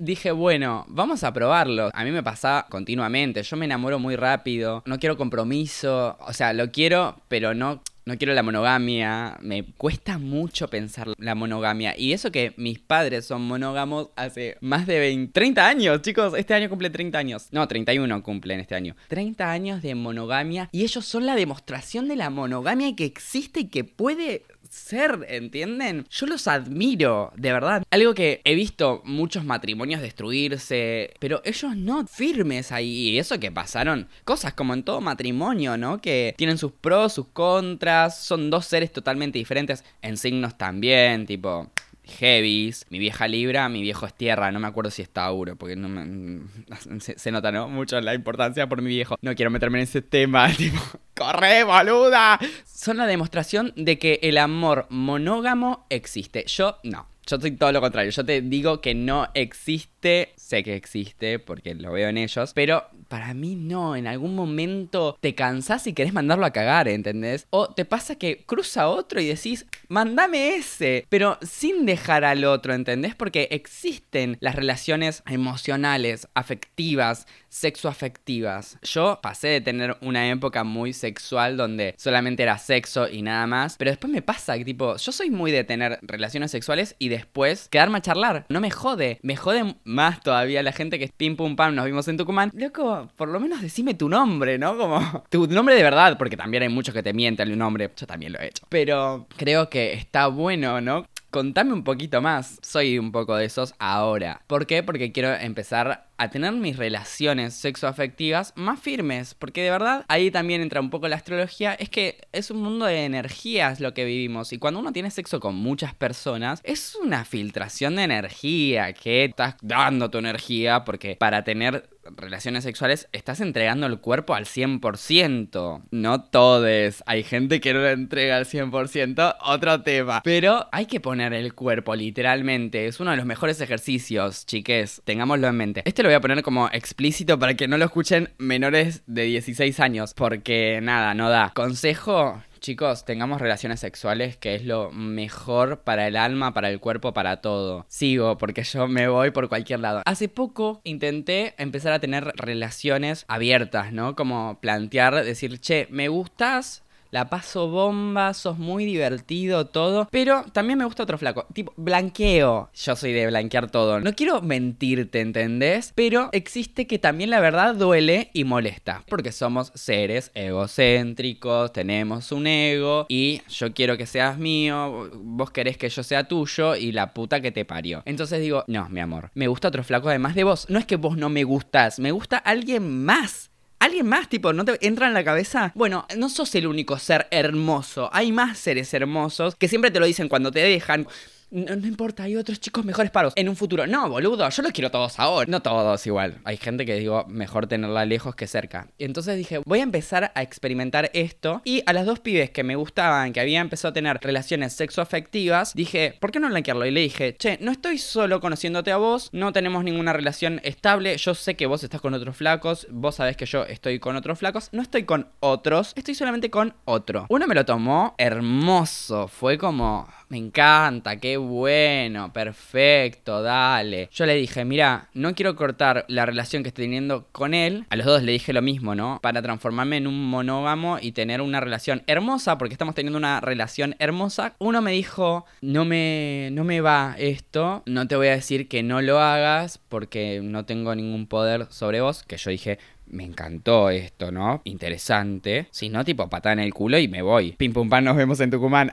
dije, 0.00 0.32
bueno, 0.32 0.84
vamos 0.88 1.22
a 1.24 1.32
probarlo. 1.32 1.90
A 1.92 2.04
mí 2.04 2.10
me 2.10 2.22
pasa 2.22 2.66
continuamente, 2.68 3.42
yo 3.42 3.56
me 3.56 3.66
enamoro 3.66 3.98
muy 3.98 4.16
rápido, 4.16 4.82
no 4.86 4.98
quiero 4.98 5.16
compromiso, 5.16 6.16
o 6.20 6.32
sea, 6.32 6.52
lo 6.52 6.72
quiero, 6.72 7.20
pero 7.28 7.54
no 7.54 7.82
no 8.04 8.16
quiero 8.16 8.34
la 8.34 8.42
monogamia, 8.42 9.38
me 9.42 9.64
cuesta 9.64 10.18
mucho 10.18 10.68
pensar 10.68 11.08
la 11.18 11.34
monogamia. 11.34 11.94
Y 11.96 12.12
eso 12.12 12.32
que 12.32 12.54
mis 12.56 12.78
padres 12.78 13.26
son 13.26 13.42
monógamos 13.42 14.08
hace 14.16 14.56
más 14.60 14.86
de 14.86 14.98
20, 14.98 15.32
30 15.32 15.66
años, 15.66 16.02
chicos, 16.02 16.34
este 16.36 16.54
año 16.54 16.68
cumple 16.68 16.90
30 16.90 17.18
años. 17.18 17.48
No, 17.52 17.66
31 17.66 18.22
cumplen 18.22 18.60
este 18.60 18.74
año. 18.74 18.96
30 19.08 19.50
años 19.50 19.82
de 19.82 19.94
monogamia 19.94 20.68
y 20.72 20.82
ellos 20.82 21.04
son 21.04 21.26
la 21.26 21.36
demostración 21.36 22.08
de 22.08 22.16
la 22.16 22.30
monogamia 22.30 22.94
que 22.96 23.04
existe 23.04 23.60
y 23.60 23.68
que 23.68 23.84
puede 23.84 24.44
ser, 24.70 25.26
¿entienden? 25.28 26.06
Yo 26.10 26.26
los 26.26 26.48
admiro, 26.48 27.32
de 27.36 27.52
verdad. 27.52 27.82
Algo 27.90 28.14
que 28.14 28.40
he 28.44 28.54
visto 28.54 29.02
muchos 29.04 29.44
matrimonios 29.44 30.00
destruirse, 30.00 31.12
pero 31.18 31.42
ellos 31.44 31.76
no 31.76 32.06
firmes 32.06 32.72
ahí. 32.72 33.10
Y 33.10 33.18
eso 33.18 33.38
que 33.38 33.52
pasaron 33.52 34.08
cosas 34.24 34.54
como 34.54 34.72
en 34.72 34.84
todo 34.84 35.00
matrimonio, 35.00 35.76
¿no? 35.76 36.00
Que 36.00 36.34
tienen 36.38 36.56
sus 36.56 36.72
pros, 36.72 37.12
sus 37.12 37.26
contras, 37.28 38.22
son 38.22 38.48
dos 38.50 38.66
seres 38.66 38.92
totalmente 38.92 39.38
diferentes, 39.38 39.84
en 40.02 40.16
signos 40.16 40.56
también, 40.56 41.26
tipo 41.26 41.70
heavies. 42.10 42.86
Mi 42.90 42.98
vieja 42.98 43.28
Libra, 43.28 43.68
mi 43.68 43.82
viejo 43.82 44.06
es 44.06 44.14
tierra. 44.14 44.50
No 44.52 44.60
me 44.60 44.66
acuerdo 44.66 44.90
si 44.90 45.02
es 45.02 45.10
Tauro, 45.10 45.56
porque 45.56 45.76
no 45.76 45.88
se, 47.00 47.30
nota, 47.30 47.52
¿no? 47.52 47.68
Mucho 47.68 48.00
la 48.00 48.14
importancia 48.14 48.68
por 48.68 48.82
mi 48.82 48.88
viejo. 48.90 49.16
No 49.22 49.34
quiero 49.34 49.50
meterme 49.50 49.78
en 49.78 49.84
ese 49.84 50.02
tema, 50.02 50.48
tipo, 50.56 50.80
¡corre, 51.20 51.64
boluda! 51.64 52.40
Son 52.64 52.96
la 52.96 53.06
demostración 53.06 53.74
de 53.76 53.98
que 53.98 54.20
el 54.22 54.38
amor 54.38 54.86
monógamo 54.88 55.84
existe. 55.90 56.46
Yo 56.46 56.78
no. 56.82 57.08
Yo 57.26 57.38
soy 57.38 57.52
todo 57.52 57.70
lo 57.70 57.82
contrario. 57.82 58.10
Yo 58.10 58.24
te 58.24 58.40
digo 58.40 58.80
que 58.80 58.94
no 58.94 59.28
existe. 59.34 60.32
Sé 60.36 60.64
que 60.64 60.74
existe 60.74 61.38
porque 61.38 61.74
lo 61.74 61.92
veo 61.92 62.08
en 62.08 62.16
ellos. 62.16 62.52
Pero 62.54 62.86
para 63.08 63.34
mí 63.34 63.54
no. 63.54 63.94
En 63.94 64.06
algún 64.06 64.34
momento 64.34 65.18
te 65.20 65.34
cansás 65.34 65.86
y 65.86 65.92
querés 65.92 66.14
mandarlo 66.14 66.46
a 66.46 66.52
cagar, 66.52 66.88
¿entendés? 66.88 67.46
O 67.50 67.68
te 67.68 67.84
pasa 67.84 68.16
que 68.16 68.44
cruza 68.46 68.88
otro 68.88 69.20
y 69.20 69.26
decís, 69.26 69.66
mandame 69.88 70.56
ese. 70.56 71.06
Pero 71.10 71.38
sin 71.42 71.84
dejar 71.84 72.24
al 72.24 72.44
otro, 72.44 72.72
¿entendés? 72.72 73.14
Porque 73.14 73.48
existen 73.50 74.38
las 74.40 74.56
relaciones 74.56 75.22
emocionales, 75.26 76.28
afectivas, 76.34 77.26
sexoafectivas. 77.50 78.78
Yo 78.82 79.18
pasé 79.22 79.48
de 79.48 79.60
tener 79.60 79.96
una 80.00 80.28
época 80.30 80.64
muy 80.64 80.92
sexual 80.92 81.56
donde 81.56 81.94
solamente 81.98 82.42
era 82.42 82.56
sexo 82.58 83.08
y 83.08 83.22
nada 83.22 83.46
más. 83.46 83.76
Pero 83.76 83.90
después 83.90 84.10
me 84.10 84.22
pasa 84.22 84.56
que, 84.56 84.64
tipo, 84.64 84.96
yo 84.96 85.12
soy 85.12 85.30
muy 85.30 85.50
de 85.50 85.64
tener 85.64 85.98
relaciones 86.02 86.50
sexuales 86.50 86.96
y 86.98 87.08
después 87.08 87.68
quedarme 87.68 87.98
a 87.98 88.02
charlar. 88.02 88.46
No 88.48 88.60
me 88.60 88.70
jode. 88.70 89.18
Me 89.22 89.36
jode 89.36 89.76
más 89.84 90.22
todavía 90.22 90.62
la 90.62 90.72
gente 90.72 90.98
que 90.98 91.04
es 91.06 91.12
pim 91.12 91.36
pum 91.36 91.56
pam, 91.56 91.74
nos 91.74 91.84
vimos 91.84 92.08
en 92.08 92.16
Tucumán. 92.16 92.50
Loco, 92.54 93.08
por 93.16 93.28
lo 93.28 93.40
menos 93.40 93.60
decime 93.60 93.94
tu 93.94 94.08
nombre, 94.08 94.58
¿no? 94.58 94.78
Como 94.78 95.24
tu 95.30 95.46
nombre 95.48 95.74
de 95.74 95.82
verdad, 95.82 96.16
porque 96.16 96.36
también 96.36 96.62
hay 96.62 96.68
muchos 96.68 96.94
que 96.94 97.02
te 97.02 97.12
mienten 97.12 97.48
el 97.48 97.58
nombre. 97.58 97.90
Yo 97.96 98.06
también 98.06 98.32
lo 98.32 98.40
he 98.40 98.46
hecho. 98.46 98.64
Pero 98.68 99.26
creo 99.36 99.68
que 99.68 99.92
está 99.92 100.28
bueno, 100.28 100.80
¿no? 100.80 101.04
Contame 101.30 101.72
un 101.72 101.84
poquito 101.84 102.20
más. 102.20 102.58
Soy 102.60 102.98
un 102.98 103.12
poco 103.12 103.36
de 103.36 103.44
esos 103.44 103.74
ahora. 103.78 104.42
¿Por 104.48 104.66
qué? 104.66 104.82
Porque 104.82 105.12
quiero 105.12 105.32
empezar 105.32 106.10
a 106.20 106.28
tener 106.28 106.52
mis 106.52 106.76
relaciones 106.76 107.54
sexoafectivas 107.54 108.52
más 108.54 108.78
firmes, 108.78 109.34
porque 109.34 109.62
de 109.62 109.70
verdad 109.70 110.04
ahí 110.08 110.30
también 110.30 110.60
entra 110.60 110.80
un 110.80 110.90
poco 110.90 111.08
la 111.08 111.16
astrología, 111.16 111.72
es 111.72 111.88
que 111.88 112.20
es 112.32 112.50
un 112.50 112.62
mundo 112.62 112.84
de 112.84 113.06
energías 113.06 113.80
lo 113.80 113.94
que 113.94 114.04
vivimos 114.04 114.52
y 114.52 114.58
cuando 114.58 114.80
uno 114.80 114.92
tiene 114.92 115.10
sexo 115.10 115.40
con 115.40 115.54
muchas 115.54 115.94
personas 115.94 116.60
es 116.62 116.94
una 116.94 117.24
filtración 117.24 117.96
de 117.96 118.02
energía 118.02 118.92
que 118.92 119.24
estás 119.24 119.54
dando 119.62 120.10
tu 120.10 120.18
energía 120.18 120.84
porque 120.84 121.16
para 121.16 121.42
tener 121.42 121.88
relaciones 122.16 122.64
sexuales 122.64 123.08
estás 123.12 123.40
entregando 123.40 123.86
el 123.86 124.00
cuerpo 124.00 124.34
al 124.34 124.44
100%. 124.44 125.82
No 125.90 126.24
todes. 126.24 127.02
Hay 127.06 127.22
gente 127.22 127.60
que 127.60 127.74
no 127.74 127.80
lo 127.80 127.88
entrega 127.88 128.36
al 128.36 128.46
100%, 128.46 129.36
otro 129.42 129.82
tema. 129.82 130.20
Pero 130.24 130.68
hay 130.72 130.86
que 130.86 131.00
poner 131.00 131.32
el 131.32 131.54
cuerpo 131.54 131.94
literalmente. 131.94 132.86
Es 132.86 133.00
uno 133.00 133.10
de 133.10 133.16
los 133.16 133.26
mejores 133.26 133.60
ejercicios, 133.60 134.46
chiques. 134.46 135.02
Tengámoslo 135.04 135.48
en 135.48 135.56
mente. 135.56 135.82
Este 135.84 136.02
lo 136.02 136.08
voy 136.08 136.16
a 136.16 136.20
poner 136.20 136.42
como 136.42 136.68
explícito 136.68 137.38
para 137.38 137.54
que 137.54 137.68
no 137.68 137.78
lo 137.78 137.84
escuchen 137.84 138.30
menores 138.38 139.02
de 139.06 139.22
16 139.22 139.80
años, 139.80 140.14
porque 140.14 140.80
nada, 140.82 141.14
no 141.14 141.30
da. 141.30 141.52
Consejo, 141.54 142.42
Chicos, 142.60 143.06
tengamos 143.06 143.40
relaciones 143.40 143.80
sexuales, 143.80 144.36
que 144.36 144.54
es 144.54 144.66
lo 144.66 144.90
mejor 144.90 145.80
para 145.80 146.06
el 146.06 146.16
alma, 146.16 146.52
para 146.52 146.68
el 146.68 146.78
cuerpo, 146.78 147.14
para 147.14 147.40
todo. 147.40 147.86
Sigo, 147.88 148.36
porque 148.36 148.64
yo 148.64 148.86
me 148.86 149.08
voy 149.08 149.30
por 149.30 149.48
cualquier 149.48 149.80
lado. 149.80 150.02
Hace 150.04 150.28
poco 150.28 150.82
intenté 150.84 151.54
empezar 151.56 151.94
a 151.94 152.00
tener 152.00 152.24
relaciones 152.36 153.24
abiertas, 153.28 153.94
¿no? 153.94 154.14
Como 154.14 154.58
plantear, 154.60 155.24
decir, 155.24 155.58
che, 155.58 155.86
me 155.90 156.08
gustas, 156.08 156.84
la 157.10 157.28
paso 157.28 157.68
bomba, 157.68 158.34
sos 158.34 158.58
muy 158.58 158.84
divertido, 158.84 159.66
todo. 159.66 160.08
Pero 160.10 160.44
también 160.52 160.78
me 160.78 160.84
gusta 160.84 161.02
otro 161.02 161.18
flaco. 161.18 161.46
Tipo, 161.52 161.72
blanqueo. 161.76 162.70
Yo 162.74 162.96
soy 162.96 163.12
de 163.12 163.26
blanquear 163.26 163.70
todo. 163.70 164.00
No 164.00 164.14
quiero 164.14 164.40
mentirte, 164.42 165.20
¿entendés? 165.20 165.92
Pero 165.94 166.28
existe 166.32 166.86
que 166.86 166.98
también 166.98 167.30
la 167.30 167.40
verdad 167.40 167.74
duele 167.74 168.30
y 168.32 168.44
molesta. 168.44 169.02
Porque 169.08 169.32
somos 169.32 169.72
seres 169.74 170.30
egocéntricos, 170.34 171.72
tenemos 171.72 172.32
un 172.32 172.46
ego 172.46 173.06
y 173.08 173.42
yo 173.48 173.72
quiero 173.72 173.96
que 173.96 174.06
seas 174.06 174.38
mío, 174.38 175.10
vos 175.14 175.50
querés 175.50 175.76
que 175.76 175.88
yo 175.88 176.02
sea 176.02 176.24
tuyo 176.24 176.76
y 176.76 176.92
la 176.92 177.12
puta 177.12 177.40
que 177.40 177.52
te 177.52 177.64
parió. 177.64 178.02
Entonces 178.04 178.40
digo, 178.40 178.64
no, 178.66 178.88
mi 178.88 179.00
amor, 179.00 179.30
me 179.34 179.48
gusta 179.48 179.68
otro 179.68 179.84
flaco 179.84 180.08
además 180.08 180.34
de 180.34 180.44
vos. 180.44 180.66
No 180.68 180.78
es 180.78 180.86
que 180.86 180.96
vos 180.96 181.16
no 181.16 181.28
me 181.28 181.44
gustas, 181.44 181.98
me 181.98 182.12
gusta 182.12 182.38
alguien 182.38 183.04
más. 183.04 183.50
¿Alguien 183.80 184.06
más, 184.06 184.28
tipo, 184.28 184.52
no 184.52 184.66
te 184.66 184.86
entra 184.86 185.06
en 185.06 185.14
la 185.14 185.24
cabeza? 185.24 185.72
Bueno, 185.74 186.06
no 186.14 186.28
sos 186.28 186.54
el 186.54 186.66
único 186.66 186.98
ser 186.98 187.26
hermoso. 187.30 188.10
Hay 188.12 188.30
más 188.30 188.58
seres 188.58 188.92
hermosos 188.92 189.56
que 189.56 189.68
siempre 189.68 189.90
te 189.90 189.98
lo 189.98 190.04
dicen 190.04 190.28
cuando 190.28 190.52
te 190.52 190.60
dejan 190.60 191.08
no, 191.50 191.74
importa, 191.86 192.24
hay 192.24 192.36
otros 192.36 192.60
chicos 192.60 192.84
mejores 192.84 193.10
paros 193.10 193.32
en 193.36 193.48
un 193.48 193.56
futuro. 193.56 193.86
No, 193.86 194.08
boludo, 194.08 194.48
yo 194.48 194.62
los 194.62 194.72
quiero 194.72 194.90
todos 194.90 195.18
ahora. 195.18 195.50
No 195.50 195.60
todos 195.60 196.06
igual. 196.06 196.38
Hay 196.44 196.56
gente 196.56 196.86
que 196.86 196.94
digo, 196.94 197.24
mejor 197.28 197.66
tenerla 197.66 198.04
lejos 198.04 198.34
que 198.34 198.46
cerca. 198.46 198.88
Y 198.98 199.04
entonces 199.04 199.36
dije, 199.36 199.60
voy 199.64 199.80
a 199.80 199.82
empezar 199.82 200.32
a 200.34 200.42
experimentar 200.42 201.10
esto. 201.12 201.62
Y 201.64 201.82
a 201.86 201.92
las 201.92 202.06
dos 202.06 202.20
pibes 202.20 202.50
que 202.50 202.62
me 202.62 202.76
gustaban, 202.76 203.32
que 203.32 203.40
habían 203.40 203.62
empezado 203.62 203.90
a 203.90 203.94
tener 203.94 204.18
relaciones 204.20 204.72
sexoafectivas, 204.74 205.74
dije, 205.74 206.16
¿por 206.20 206.30
qué 206.30 206.40
no 206.40 206.48
blanquearlo? 206.48 206.86
Y 206.86 206.90
le 206.90 207.00
dije, 207.00 207.36
che, 207.36 207.58
no 207.60 207.72
estoy 207.72 207.98
solo 207.98 208.40
conociéndote 208.40 208.92
a 208.92 208.96
vos, 208.96 209.30
no 209.32 209.52
tenemos 209.52 209.84
ninguna 209.84 210.12
relación 210.12 210.60
estable. 210.62 211.16
Yo 211.16 211.34
sé 211.34 211.56
que 211.56 211.66
vos 211.66 211.82
estás 211.82 212.00
con 212.00 212.14
otros 212.14 212.36
flacos, 212.36 212.86
vos 212.90 213.16
sabés 213.16 213.36
que 213.36 213.46
yo 213.46 213.64
estoy 213.64 213.98
con 213.98 214.16
otros 214.16 214.38
flacos. 214.38 214.68
No 214.72 214.82
estoy 214.82 215.04
con 215.04 215.28
otros, 215.40 215.92
estoy 215.96 216.14
solamente 216.14 216.50
con 216.50 216.74
otro. 216.84 217.26
Uno 217.28 217.46
me 217.46 217.54
lo 217.54 217.64
tomó 217.64 218.14
hermoso. 218.18 219.28
Fue 219.28 219.58
como, 219.58 220.08
me 220.30 220.38
encanta, 220.38 221.16
qué 221.16 221.36
bueno, 221.36 222.32
perfecto, 222.32 223.42
dale. 223.42 224.08
Yo 224.12 224.26
le 224.26 224.36
dije, 224.36 224.64
mira, 224.64 225.08
no 225.12 225.34
quiero 225.34 225.56
cortar 225.56 226.04
la 226.06 226.24
relación 226.24 226.62
que 226.62 226.68
estoy 226.68 226.84
teniendo 226.84 227.26
con 227.32 227.52
él. 227.52 227.84
A 227.90 227.96
los 227.96 228.06
dos 228.06 228.22
le 228.22 228.30
dije 228.30 228.52
lo 228.52 228.62
mismo, 228.62 228.94
¿no? 228.94 229.18
Para 229.22 229.42
transformarme 229.42 229.96
en 229.96 230.06
un 230.06 230.30
monógamo 230.30 230.98
y 231.00 231.12
tener 231.12 231.40
una 231.40 231.58
relación 231.58 232.04
hermosa, 232.06 232.58
porque 232.58 232.74
estamos 232.74 232.94
teniendo 232.94 233.18
una 233.18 233.40
relación 233.40 233.96
hermosa. 233.98 234.54
Uno 234.60 234.80
me 234.80 234.92
dijo, 234.92 235.46
no 235.62 235.84
me, 235.84 236.50
no 236.52 236.62
me 236.62 236.80
va 236.80 237.16
esto, 237.18 237.82
no 237.86 238.06
te 238.06 238.14
voy 238.14 238.28
a 238.28 238.36
decir 238.36 238.68
que 238.68 238.84
no 238.84 239.02
lo 239.02 239.18
hagas 239.18 239.78
porque 239.88 240.40
no 240.44 240.64
tengo 240.64 240.94
ningún 240.94 241.26
poder 241.26 241.66
sobre 241.70 242.00
vos. 242.02 242.22
Que 242.22 242.36
yo 242.36 242.52
dije, 242.52 242.78
me 243.10 243.24
encantó 243.24 243.90
esto, 243.90 244.30
¿no? 244.30 244.62
Interesante. 244.64 245.66
Si 245.70 245.88
no, 245.88 246.04
tipo 246.04 246.28
patada 246.28 246.54
en 246.54 246.60
el 246.60 246.74
culo 246.74 246.98
y 246.98 247.08
me 247.08 247.22
voy. 247.22 247.52
Pim 247.52 247.72
pum 247.72 247.88
pam, 247.88 248.04
nos 248.04 248.16
vemos 248.16 248.40
en 248.40 248.50
Tucumán. 248.50 248.92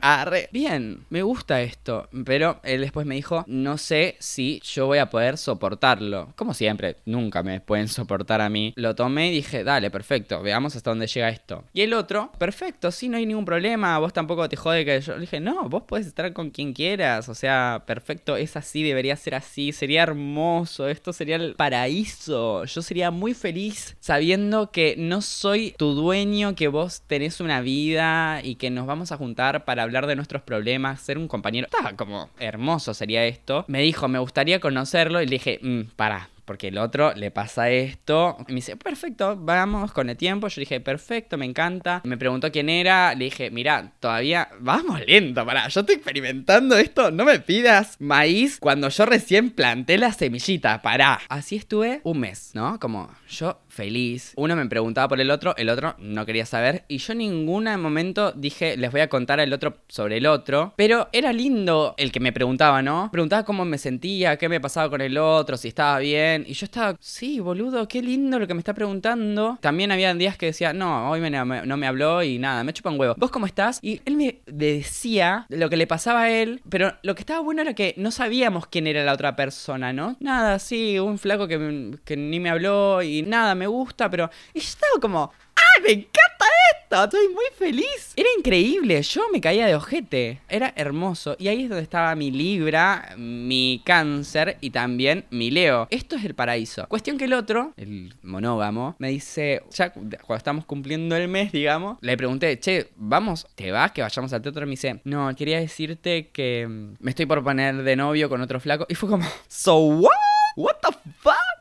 Bien, 0.51 1.05
me 1.09 1.21
gusta 1.21 1.61
esto. 1.61 2.09
Pero 2.25 2.59
él 2.63 2.81
después 2.81 3.05
me 3.05 3.15
dijo, 3.15 3.43
no 3.47 3.77
sé 3.77 4.15
si 4.19 4.61
yo 4.63 4.87
voy 4.87 4.97
a 4.97 5.09
poder 5.09 5.37
soportarlo. 5.37 6.33
Como 6.35 6.53
siempre, 6.53 6.97
nunca 7.05 7.43
me 7.43 7.61
pueden 7.61 7.87
soportar 7.87 8.41
a 8.41 8.49
mí. 8.49 8.73
Lo 8.75 8.95
tomé 8.95 9.29
y 9.29 9.31
dije, 9.31 9.63
dale, 9.63 9.89
perfecto, 9.91 10.41
veamos 10.41 10.75
hasta 10.75 10.91
dónde 10.91 11.07
llega 11.07 11.29
esto. 11.29 11.63
Y 11.73 11.81
el 11.81 11.93
otro, 11.93 12.31
perfecto, 12.37 12.91
sí, 12.91 13.09
no 13.09 13.17
hay 13.17 13.25
ningún 13.25 13.45
problema. 13.45 13.97
Vos 13.99 14.13
tampoco 14.13 14.47
te 14.49 14.55
jode 14.55 14.85
que 14.85 14.99
yo. 15.01 15.15
Le 15.15 15.21
dije, 15.21 15.39
no, 15.39 15.69
vos 15.69 15.83
puedes 15.87 16.07
estar 16.07 16.31
con 16.33 16.49
quien 16.49 16.73
quieras. 16.73 17.29
O 17.29 17.35
sea, 17.35 17.83
perfecto, 17.85 18.35
es 18.35 18.57
así, 18.57 18.83
debería 18.83 19.15
ser 19.15 19.35
así. 19.35 19.71
Sería 19.71 20.03
hermoso. 20.03 20.87
Esto 20.87 21.13
sería 21.13 21.35
el 21.35 21.55
paraíso. 21.55 22.65
Yo 22.65 22.81
sería 22.81 23.11
muy 23.11 23.33
feliz 23.33 23.95
sabiendo 24.07 24.71
que 24.71 24.95
no 24.97 25.21
soy 25.21 25.75
tu 25.77 25.93
dueño, 25.93 26.55
que 26.55 26.69
vos 26.69 27.03
tenés 27.07 27.41
una 27.41 27.59
vida 27.59 28.39
y 28.41 28.55
que 28.55 28.69
nos 28.69 28.87
vamos 28.87 29.11
a 29.11 29.17
juntar 29.17 29.65
para 29.65 29.83
hablar 29.83 30.07
de 30.07 30.15
nuestros 30.15 30.41
problemas, 30.43 31.01
ser 31.01 31.17
un 31.17 31.27
compañero. 31.27 31.67
Estaba 31.69 31.97
como 31.97 32.29
hermoso 32.39 32.93
sería 32.93 33.25
esto. 33.25 33.65
Me 33.67 33.81
dijo, 33.81 34.07
me 34.07 34.19
gustaría 34.19 34.61
conocerlo 34.61 35.21
y 35.21 35.25
le 35.25 35.31
dije, 35.31 35.59
mmm, 35.61 35.81
para, 35.97 36.29
porque 36.47 36.69
el 36.69 36.77
otro 36.77 37.13
le 37.13 37.29
pasa 37.29 37.69
esto. 37.69 38.37
Y 38.47 38.53
me 38.53 38.55
dice, 38.55 38.77
perfecto, 38.77 39.35
vamos 39.35 39.91
con 39.91 40.09
el 40.09 40.15
tiempo. 40.15 40.47
Yo 40.47 40.61
dije, 40.61 40.79
perfecto, 40.79 41.37
me 41.37 41.45
encanta. 41.45 42.01
Me 42.05 42.15
preguntó 42.15 42.49
quién 42.49 42.69
era. 42.69 43.13
Le 43.13 43.25
dije, 43.25 43.51
mira, 43.51 43.91
todavía 43.99 44.47
vamos 44.61 45.05
lento, 45.05 45.45
para. 45.45 45.67
Yo 45.67 45.81
estoy 45.81 45.95
experimentando 45.95 46.77
esto. 46.77 47.11
No 47.11 47.25
me 47.25 47.39
pidas 47.39 47.97
maíz 47.99 48.59
cuando 48.61 48.87
yo 48.87 49.05
recién 49.05 49.51
planté 49.51 49.97
la 49.97 50.13
semillita. 50.13 50.81
Pará. 50.81 51.19
Así 51.27 51.57
estuve 51.57 51.99
un 52.03 52.21
mes, 52.21 52.51
¿no? 52.53 52.79
Como 52.79 53.11
yo 53.27 53.59
feliz. 53.77 54.33
Uno 54.35 54.55
me 54.55 54.65
preguntaba 54.65 55.07
por 55.07 55.21
el 55.21 55.29
otro, 55.29 55.55
el 55.55 55.69
otro 55.69 55.95
no 55.99 56.25
quería 56.25 56.45
saber. 56.45 56.83
Y 56.87 56.97
yo 56.97 57.13
en 57.13 57.19
ningún 57.19 57.65
momento 57.79 58.31
dije, 58.31 58.75
les 58.75 58.91
voy 58.91 59.01
a 59.01 59.07
contar 59.07 59.39
al 59.39 59.53
otro 59.53 59.77
sobre 59.87 60.17
el 60.17 60.25
otro. 60.25 60.73
Pero 60.75 61.09
era 61.13 61.31
lindo 61.31 61.93
el 61.97 62.11
que 62.11 62.19
me 62.19 62.33
preguntaba, 62.33 62.81
¿no? 62.81 63.09
Preguntaba 63.11 63.45
cómo 63.45 63.65
me 63.65 63.77
sentía, 63.77 64.37
qué 64.37 64.49
me 64.49 64.59
pasaba 64.59 64.89
con 64.89 65.01
el 65.01 65.17
otro, 65.17 65.57
si 65.57 65.67
estaba 65.67 65.99
bien. 65.99 66.43
Y 66.47 66.53
yo 66.53 66.65
estaba, 66.65 66.97
sí, 66.99 67.39
boludo, 67.39 67.87
qué 67.87 68.01
lindo 68.01 68.39
lo 68.39 68.47
que 68.47 68.55
me 68.55 68.59
está 68.59 68.73
preguntando. 68.73 69.59
También 69.61 69.91
había 69.91 70.13
días 70.15 70.37
que 70.37 70.47
decía, 70.47 70.73
no, 70.73 71.11
hoy 71.11 71.21
no 71.29 71.77
me 71.77 71.87
habló 71.87 72.23
y 72.23 72.39
nada, 72.39 72.63
me 72.63 72.73
chupa 72.73 72.89
un 72.89 72.99
huevo. 72.99 73.13
¿Vos 73.17 73.29
cómo 73.29 73.45
estás? 73.45 73.77
Y 73.83 74.01
él 74.05 74.15
me 74.15 74.39
decía 74.47 75.45
lo 75.49 75.69
que 75.69 75.77
le 75.77 75.85
pasaba 75.85 76.23
a 76.23 76.31
él, 76.31 76.61
pero 76.67 76.95
lo 77.03 77.13
que 77.13 77.21
estaba 77.21 77.41
bueno 77.41 77.61
era 77.61 77.75
que 77.75 77.93
no 77.97 78.09
sabíamos 78.09 78.65
quién 78.65 78.87
era 78.87 79.03
la 79.03 79.13
otra 79.13 79.35
persona, 79.35 79.93
¿no? 79.93 80.17
Nada, 80.19 80.57
sí, 80.57 80.97
un 80.97 81.19
flaco 81.19 81.47
que 81.47 82.17
ni 82.17 82.39
me 82.39 82.49
habló 82.49 83.03
y 83.03 83.21
nada, 83.21 83.53
me 83.53 83.66
gusta, 83.67 84.09
pero... 84.09 84.29
Y 84.53 84.59
yo 84.59 84.67
estaba 84.67 84.93
como, 85.01 85.31
¡ay, 85.55 85.83
me 85.83 85.91
encanta 85.91 86.45
esto! 86.73 87.03
Estoy 87.03 87.27
muy 87.33 87.45
feliz. 87.57 88.13
Era 88.15 88.29
increíble, 88.37 89.01
yo 89.01 89.23
me 89.31 89.41
caía 89.41 89.67
de 89.67 89.75
ojete. 89.75 90.39
Era 90.47 90.73
hermoso. 90.75 91.35
Y 91.37 91.49
ahí 91.49 91.63
es 91.63 91.69
donde 91.69 91.83
estaba 91.83 92.15
mi 92.15 92.31
Libra, 92.31 93.13
mi 93.17 93.81
Cáncer 93.85 94.57
y 94.61 94.69
también 94.69 95.25
mi 95.29 95.51
Leo. 95.51 95.87
Esto 95.89 96.15
es 96.15 96.23
el 96.23 96.33
paraíso. 96.33 96.87
Cuestión 96.87 97.17
que 97.17 97.25
el 97.25 97.33
otro, 97.33 97.73
el 97.77 98.13
monógamo, 98.23 98.95
me 98.99 99.09
dice, 99.09 99.63
ya 99.71 99.91
cuando 99.91 100.35
estamos 100.35 100.65
cumpliendo 100.65 101.15
el 101.15 101.27
mes, 101.27 101.51
digamos, 101.51 101.97
le 102.01 102.15
pregunté, 102.15 102.59
che, 102.59 102.89
vamos, 102.95 103.47
¿te 103.55 103.71
vas 103.71 103.91
que 103.91 104.01
vayamos 104.01 104.31
al 104.33 104.41
teatro? 104.41 104.63
Y 104.63 104.65
me 104.65 104.71
dice, 104.71 105.01
no, 105.03 105.33
quería 105.35 105.59
decirte 105.59 106.29
que 106.29 106.65
mm, 106.67 106.95
me 106.99 107.11
estoy 107.11 107.25
por 107.25 107.43
poner 107.43 107.83
de 107.83 107.95
novio 107.95 108.29
con 108.29 108.41
otro 108.41 108.59
flaco. 108.59 108.85
Y 108.89 108.95
fue 108.95 109.09
como, 109.09 109.25
¿so 109.47 109.77
what? 109.77 110.11
¿What 110.55 110.77
the 110.81 110.97
fuck? 111.21 111.56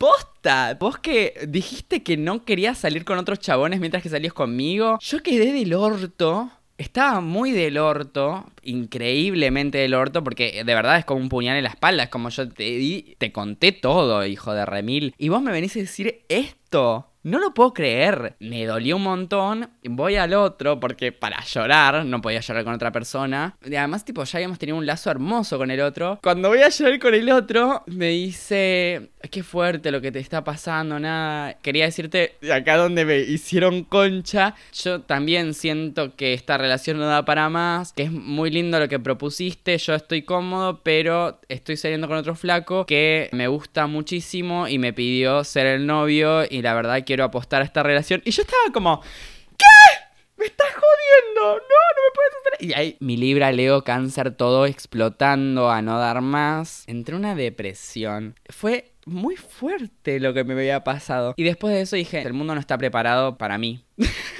Posta, 0.00 0.78
vos 0.80 0.96
que 0.96 1.34
dijiste 1.46 2.02
que 2.02 2.16
no 2.16 2.46
querías 2.46 2.78
salir 2.78 3.04
con 3.04 3.18
otros 3.18 3.38
chabones 3.38 3.80
mientras 3.80 4.02
que 4.02 4.08
salías 4.08 4.32
conmigo. 4.32 4.96
Yo 4.98 5.22
quedé 5.22 5.52
del 5.52 5.74
orto. 5.74 6.50
Estaba 6.78 7.20
muy 7.20 7.50
del 7.50 7.76
orto, 7.76 8.46
increíblemente 8.62 9.76
del 9.76 9.92
orto, 9.92 10.24
porque 10.24 10.64
de 10.64 10.74
verdad 10.74 10.96
es 10.96 11.04
como 11.04 11.20
un 11.20 11.28
puñal 11.28 11.58
en 11.58 11.64
la 11.64 11.68
espalda. 11.68 12.04
Es 12.04 12.08
como 12.08 12.30
yo 12.30 12.48
te 12.48 12.64
di, 12.64 13.14
te 13.18 13.30
conté 13.30 13.72
todo, 13.72 14.24
hijo 14.24 14.54
de 14.54 14.64
remil. 14.64 15.14
Y 15.18 15.28
vos 15.28 15.42
me 15.42 15.52
venís 15.52 15.76
a 15.76 15.80
decir 15.80 16.22
esto. 16.30 17.09
No 17.22 17.38
lo 17.38 17.52
puedo 17.52 17.74
creer. 17.74 18.36
Me 18.40 18.64
dolió 18.64 18.96
un 18.96 19.02
montón. 19.02 19.70
Voy 19.84 20.16
al 20.16 20.32
otro 20.32 20.80
porque 20.80 21.12
para 21.12 21.44
llorar, 21.44 22.04
no 22.06 22.20
podía 22.22 22.40
llorar 22.40 22.64
con 22.64 22.74
otra 22.74 22.92
persona. 22.92 23.56
Y 23.64 23.74
además, 23.74 24.04
tipo, 24.04 24.24
ya 24.24 24.38
habíamos 24.38 24.58
tenido 24.58 24.78
un 24.78 24.86
lazo 24.86 25.10
hermoso 25.10 25.58
con 25.58 25.70
el 25.70 25.80
otro. 25.80 26.18
Cuando 26.22 26.48
voy 26.48 26.62
a 26.62 26.68
llorar 26.70 26.98
con 26.98 27.14
el 27.14 27.30
otro, 27.30 27.82
me 27.86 28.08
dice, 28.08 29.10
qué 29.30 29.42
fuerte 29.42 29.90
lo 29.90 30.00
que 30.00 30.12
te 30.12 30.18
está 30.18 30.44
pasando, 30.44 30.98
nada. 30.98 31.54
Quería 31.60 31.84
decirte, 31.84 32.36
acá 32.52 32.76
donde 32.76 33.04
me 33.04 33.18
hicieron 33.18 33.84
concha, 33.84 34.54
yo 34.72 35.02
también 35.02 35.52
siento 35.54 36.16
que 36.16 36.32
esta 36.32 36.56
relación 36.56 36.98
no 36.98 37.06
da 37.06 37.24
para 37.24 37.48
más, 37.48 37.92
que 37.92 38.04
es 38.04 38.12
muy 38.12 38.50
lindo 38.50 38.78
lo 38.78 38.88
que 38.88 38.98
propusiste, 38.98 39.76
yo 39.76 39.94
estoy 39.94 40.22
cómodo, 40.22 40.80
pero 40.82 41.40
estoy 41.48 41.76
saliendo 41.76 42.08
con 42.08 42.16
otro 42.16 42.34
flaco 42.34 42.86
que 42.86 43.28
me 43.32 43.48
gusta 43.48 43.86
muchísimo 43.86 44.68
y 44.68 44.78
me 44.78 44.92
pidió 44.92 45.44
ser 45.44 45.66
el 45.66 45.86
novio 45.86 46.44
y 46.48 46.62
la 46.62 46.74
verdad 46.74 47.04
quiero 47.10 47.24
apostar 47.24 47.60
a 47.60 47.64
esta 47.64 47.82
relación. 47.82 48.22
Y 48.24 48.30
yo 48.30 48.42
estaba 48.42 48.72
como, 48.72 49.00
¿qué? 49.00 49.64
¡Me 50.36 50.44
estás 50.44 50.68
jodiendo! 50.68 51.56
¡No, 51.56 51.56
no 51.56 52.02
me 52.06 52.14
puedes 52.14 52.32
hacer! 52.40 52.68
Y 52.68 52.72
ahí 52.74 52.96
mi 53.00 53.16
Libra, 53.16 53.50
Leo, 53.50 53.82
Cáncer, 53.82 54.30
todo 54.36 54.64
explotando 54.64 55.72
a 55.72 55.82
no 55.82 55.98
dar 55.98 56.20
más. 56.20 56.84
Entré 56.86 57.16
una 57.16 57.34
depresión. 57.34 58.36
Fue 58.48 58.92
muy 59.06 59.34
fuerte 59.34 60.20
lo 60.20 60.32
que 60.32 60.44
me 60.44 60.52
había 60.52 60.84
pasado. 60.84 61.34
Y 61.36 61.42
después 61.42 61.74
de 61.74 61.80
eso 61.80 61.96
dije, 61.96 62.22
el 62.22 62.32
mundo 62.32 62.54
no 62.54 62.60
está 62.60 62.78
preparado 62.78 63.36
para 63.36 63.58
mí. 63.58 63.84